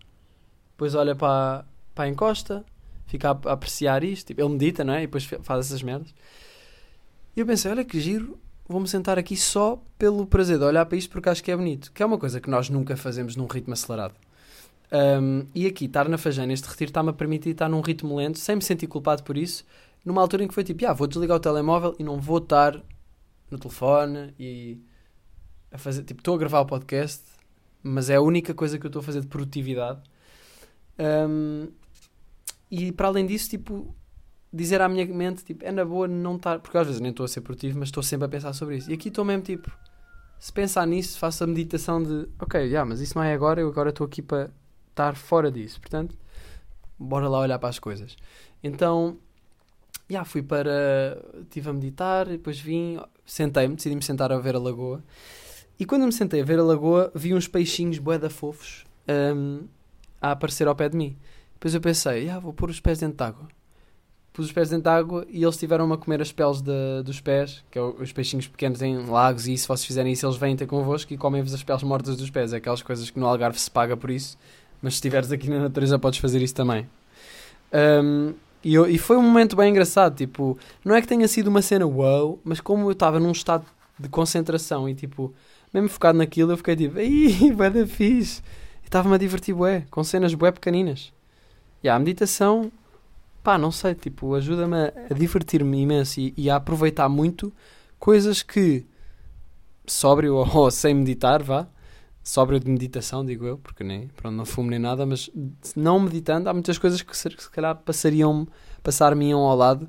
[0.71, 2.65] depois olha para, para a encosta,
[3.07, 4.27] fica a, a apreciar isto.
[4.27, 5.03] Tipo, ele medita, não é?
[5.03, 6.13] E depois faz essas merdas.
[7.36, 10.97] E eu pensei, olha que giro, vou-me sentar aqui só pelo prazer de olhar para
[10.97, 11.91] isto porque acho que é bonito.
[11.91, 14.15] Que é uma coisa que nós nunca fazemos num ritmo acelerado.
[14.91, 18.39] Um, e aqui, estar na Fajana, este retiro está-me a permitir estar num ritmo lento,
[18.39, 19.65] sem me sentir culpado por isso,
[20.05, 22.81] numa altura em que foi tipo, ah, vou desligar o telemóvel e não vou estar
[23.49, 24.79] no telefone e
[25.71, 27.21] a fazer, tipo, estou a gravar o podcast,
[27.83, 29.99] mas é a única coisa que eu estou a fazer de produtividade.
[30.97, 31.67] Um,
[32.71, 33.93] e para além disso, tipo,
[34.55, 37.25] dizer à minha mente, tipo, é na boa não estar, porque às vezes nem estou
[37.25, 38.89] a ser produtivo, mas estou sempre a pensar sobre isso.
[38.89, 39.71] E aqui estou mesmo, tipo,
[40.39, 43.67] se pensar nisso, faço a meditação de, ok, yeah, mas isso não é agora, eu
[43.67, 44.49] agora estou aqui para
[44.89, 45.79] estar fora disso.
[45.79, 46.17] Portanto,
[46.97, 48.15] bora lá olhar para as coisas.
[48.63, 49.17] Então,
[50.09, 51.19] já yeah, fui para.
[51.41, 55.03] Estive a meditar, depois vim, sentei-me, decidi-me sentar a ver a lagoa.
[55.79, 59.67] E quando me sentei a ver a lagoa, vi uns peixinhos boeda fofos um,
[60.21, 61.17] a aparecer ao pé de mim.
[61.53, 63.47] Depois eu pensei, ah, vou pôr os pés dentro de água.
[64.36, 67.21] Pus os pés dentro de água e eles tiveram a comer as peles de, dos
[67.21, 70.55] pés, que é os peixinhos pequenos em lagos, e se vocês fizerem isso, eles vêm
[70.55, 72.51] ter convosco e comem-vos as peles mortas dos pés.
[72.51, 74.38] É aquelas coisas que no Algarve se paga por isso
[74.86, 76.88] mas se estiveres aqui na natureza podes fazer isso também.
[77.73, 81.47] Um, e, eu, e, foi um momento bem engraçado, tipo, não é que tenha sido
[81.47, 83.65] uma cena wow, mas como eu estava num estado
[83.99, 85.33] de concentração e tipo,
[85.73, 88.43] mesmo focado naquilo, eu fiquei tipo, ai, bué da fixe.
[88.83, 91.11] Estava-me a divertir bué, com cenas bué pequeninas.
[91.83, 92.71] E a meditação,
[93.45, 97.53] pá, não sei, tipo, ajuda-me a, divertir-me imenso e, e, a aproveitar muito
[97.99, 98.83] coisas que,
[99.85, 101.67] sóbrio ou, sem meditar, vá,
[102.23, 105.29] sóbrio de meditação, digo eu, porque nem, pronto, não fumo nem nada, mas
[105.75, 108.47] não meditando, há muitas coisas que se, se calhar passariam,
[108.81, 109.85] passar-me-iam ao lado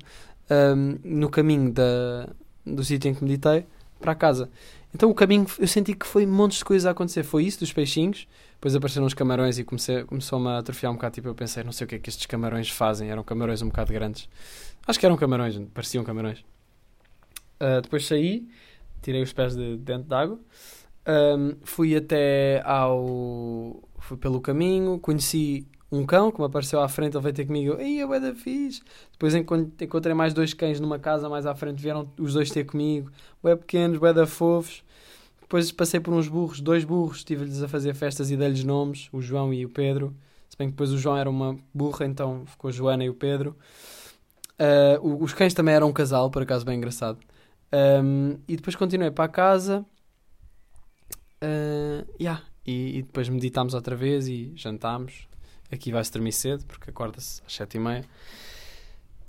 [0.51, 2.29] um, no caminho da,
[2.63, 3.65] do sítio em que meditei
[3.99, 4.51] para casa.
[4.93, 7.23] Então o caminho, eu senti que foi montes de coisas a acontecer.
[7.23, 8.27] Foi isso dos peixinhos,
[8.57, 11.13] depois apareceram os camarões e começou-me a atrofiar um bocado.
[11.13, 13.09] Tipo, eu pensei, não sei o que é que estes camarões fazem.
[13.11, 14.27] Eram camarões um bocado grandes.
[14.87, 16.39] Acho que eram camarões, pareciam camarões.
[17.61, 18.47] Uh, depois saí,
[19.01, 20.39] tirei os pés de dentro d'água.
[21.07, 23.83] Um, fui até ao.
[23.99, 27.77] Fui pelo caminho, conheci um cão que me apareceu à frente, ele veio ter comigo,
[27.79, 28.81] ei, é da fixe.
[29.11, 33.11] Depois encontrei mais dois cães numa casa mais à frente, vieram os dois ter comigo,
[33.41, 34.83] bué pequenos, bué da fofos.
[35.47, 39.21] Depois passei por uns burros, dois burros, estive-lhes a fazer festas e dei-lhes nomes, o
[39.21, 40.13] João e o Pedro.
[40.49, 43.13] Se bem que depois o João era uma burra, então ficou a Joana e o
[43.13, 43.55] Pedro.
[44.59, 47.19] Uh, os cães também eram um casal, por acaso bem engraçado.
[48.03, 49.85] Um, e depois continuei para a casa
[51.41, 52.41] Uh, yeah.
[52.65, 55.27] e, e, depois meditámos outra vez e jantámos.
[55.71, 58.05] Aqui vai-se dormir cedo, porque acorda-se às sete e meia.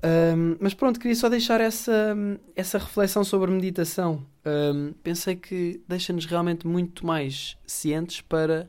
[0.01, 2.17] Um, mas pronto, queria só deixar essa,
[2.55, 4.25] essa reflexão sobre meditação.
[4.47, 8.69] Um, pensei que deixa-nos realmente muito mais cientes para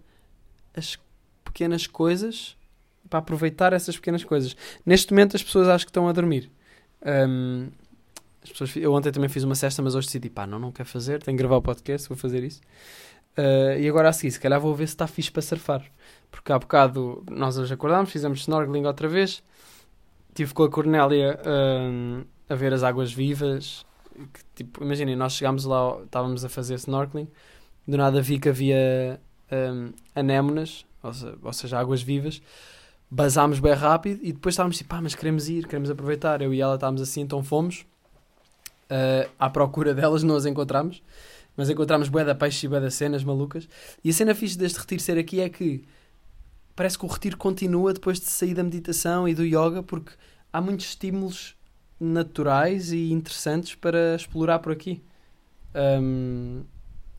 [0.75, 0.97] as
[1.43, 2.57] pequenas coisas,
[3.09, 4.55] para aproveitar essas pequenas coisas.
[4.85, 6.51] Neste momento, as pessoas acho que estão a dormir.
[7.05, 7.69] Um,
[8.43, 10.89] as pessoas, eu ontem também fiz uma cesta, mas hoje decidi, pá, não, não quero
[10.89, 12.61] fazer, tenho que gravar o podcast, vou fazer isso.
[13.37, 15.85] Uh, e agora a seguir, se calhar vou ver se está fixe para surfar.
[16.31, 19.43] Porque há bocado nós hoje acordámos, fizemos snorkeling outra vez.
[20.29, 23.85] Estive com a Cornélia uh, a ver as águas vivas.
[24.55, 27.27] Tipo, imaginem, nós chegámos lá, estávamos a fazer snorkeling.
[27.87, 29.19] Do nada vi que havia
[29.51, 32.41] um, anémonas, ou seja, ou seja, águas vivas.
[33.11, 36.41] Basámos bem rápido e depois estávamos tipo, pá, mas queremos ir, queremos aproveitar.
[36.41, 37.85] Eu e ela estávamos assim, então fomos.
[38.85, 41.01] Uh, à procura delas, não as encontramos
[41.59, 43.67] mas encontramos bué da peixe e bué cenas malucas.
[44.01, 45.83] E a cena fixe deste retiro ser aqui é que
[46.79, 50.13] parece que o retiro continua depois de sair da meditação e do yoga, porque
[50.53, 51.57] há muitos estímulos
[51.99, 55.03] naturais e interessantes para explorar por aqui.
[55.75, 56.63] Um,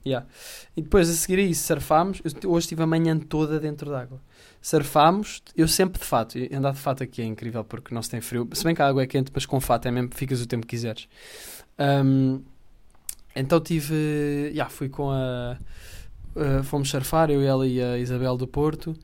[0.04, 0.26] yeah.
[0.74, 2.22] E depois a seguir a isso, surfámos.
[2.24, 4.18] Eu, hoje estive a manhã toda dentro d'água.
[4.62, 6.38] Surfámos, eu sempre de fato.
[6.50, 8.48] Andar de fato aqui é incrível porque não se tem frio.
[8.54, 10.66] Se bem que a água é quente, mas com fato é mesmo, ficas o tempo
[10.66, 11.06] que quiseres.
[11.78, 12.42] Um,
[13.36, 14.52] então tive.
[14.54, 15.58] Já, fui com a.
[16.34, 18.96] Uh, fomos surfar, eu, ela e a Isabel do Porto.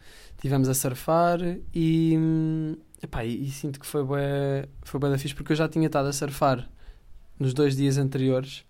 [0.47, 1.40] Tivemos a surfar
[1.74, 2.16] e.
[3.03, 5.88] Epá, e, e sinto que foi bem, foi bem da fixe porque eu já tinha
[5.88, 6.70] estado a surfar
[7.36, 8.64] nos dois dias anteriores.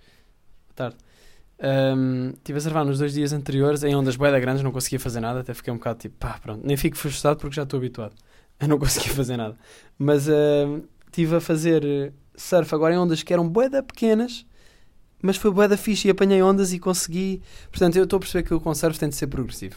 [0.74, 0.96] Tarde.
[1.60, 5.20] Um, estive a surfar nos dois dias anteriores em ondas bué grandes, não conseguia fazer
[5.20, 8.14] nada, até fiquei um bocado tipo, pá, pronto, nem fico frustrado porque já estou habituado.
[8.58, 9.54] Eu não conseguia fazer nada.
[9.98, 14.46] Mas uh, estive a fazer surf agora em ondas que eram bué pequenas
[15.20, 17.42] mas foi bué da fixe e apanhei ondas e consegui.
[17.70, 19.76] Portanto, eu estou a perceber que o conservo tem de ser progressivo.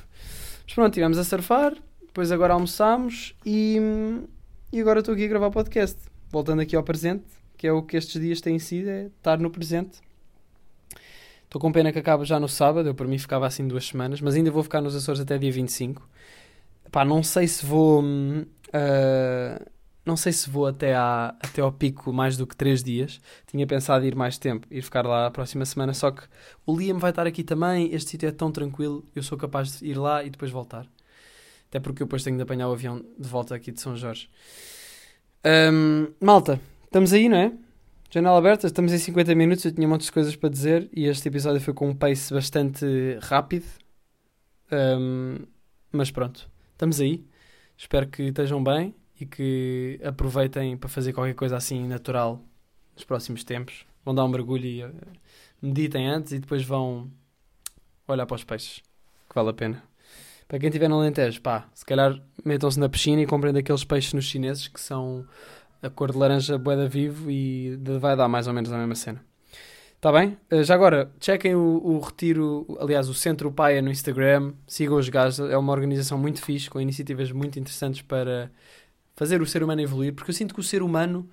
[0.66, 1.74] Mas pronto, estivemos a surfar,
[2.10, 3.78] depois agora almoçámos e,
[4.74, 5.98] e agora estou aqui a gravar o podcast.
[6.32, 7.24] Voltando aqui ao presente,
[7.56, 10.00] que é o que estes dias têm sido, é estar no presente.
[11.44, 14.22] Estou com pena que acaba já no sábado, eu para mim ficava assim duas semanas,
[14.22, 16.08] mas ainda vou ficar nos Açores até dia 25.
[16.92, 18.02] Pá, não sei se vou.
[18.02, 19.66] Uh,
[20.04, 23.22] não sei se vou até, à, até ao pico mais do que 3 dias.
[23.46, 26.24] Tinha pensado ir mais tempo, ir ficar lá a próxima semana, só que
[26.66, 27.94] o Liam vai estar aqui também.
[27.94, 30.88] Este sítio é tão tranquilo, eu sou capaz de ir lá e depois voltar.
[31.70, 34.30] Até porque eu depois tenho de apanhar o avião de volta aqui de São Jorge.
[35.44, 37.54] Ahm, malta, estamos aí, não é?
[38.12, 39.64] Janela aberta, estamos em 50 minutos.
[39.64, 42.86] Eu tinha muitas de coisas para dizer e este episódio foi com um pace bastante
[43.22, 43.66] rápido.
[44.72, 45.46] Ahm,
[45.92, 47.24] mas pronto, estamos aí.
[47.78, 52.44] Espero que estejam bem e que aproveitem para fazer qualquer coisa assim natural
[52.96, 53.86] nos próximos tempos.
[54.04, 54.92] Vão dar um mergulho e uh,
[55.62, 57.12] meditem antes e depois vão
[58.08, 58.82] olhar para os peixes,
[59.30, 59.89] que vale a pena.
[60.50, 64.14] Para quem estiver no Alentejo, pá, se calhar metam-se na piscina e comprem daqueles peixes
[64.14, 65.24] nos chineses que são
[65.80, 69.24] a cor de laranja boeda vivo e vai dar mais ou menos a mesma cena.
[69.96, 70.40] Está bem?
[70.52, 75.08] Uh, Já agora, chequem o, o Retiro, aliás, o Centro Paia no Instagram, sigam os
[75.08, 78.50] gajos, é uma organização muito fixe, com iniciativas muito interessantes para
[79.16, 81.30] fazer o ser humano evoluir, porque eu sinto que o ser humano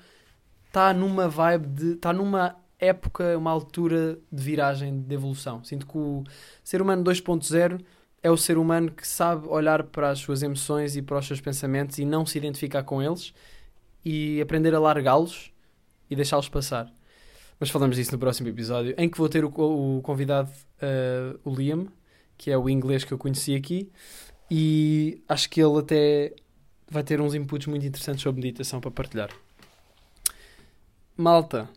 [0.66, 1.92] está numa vibe de.
[1.92, 5.64] está numa época, uma altura de viragem, de evolução.
[5.64, 6.22] Sinto que o
[6.62, 7.80] ser humano 2.0
[8.26, 11.40] é o ser humano que sabe olhar para as suas emoções e para os seus
[11.40, 13.32] pensamentos e não se identificar com eles
[14.04, 15.52] e aprender a largá-los
[16.10, 16.92] e deixá-los passar.
[17.60, 20.50] Mas falamos disso no próximo episódio, em que vou ter o, o convidado,
[20.82, 21.86] uh, o Liam,
[22.36, 23.92] que é o inglês que eu conheci aqui,
[24.50, 26.34] e acho que ele até
[26.90, 29.30] vai ter uns inputs muito interessantes sobre meditação para partilhar.
[31.16, 31.68] Malta,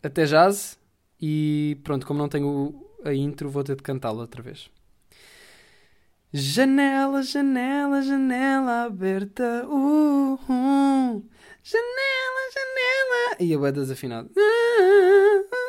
[0.00, 0.78] até jazz,
[1.20, 4.70] e pronto, como não tenho a intro, vou ter de cantá-la outra vez.
[6.36, 9.66] Janela, janela, janela aberta.
[9.66, 11.22] Uh, uh.
[11.64, 13.36] Janela, janela.
[13.40, 14.28] E a boa desafinada.
[14.36, 15.46] Uh, uh.
[15.48, 15.65] Ah, ah.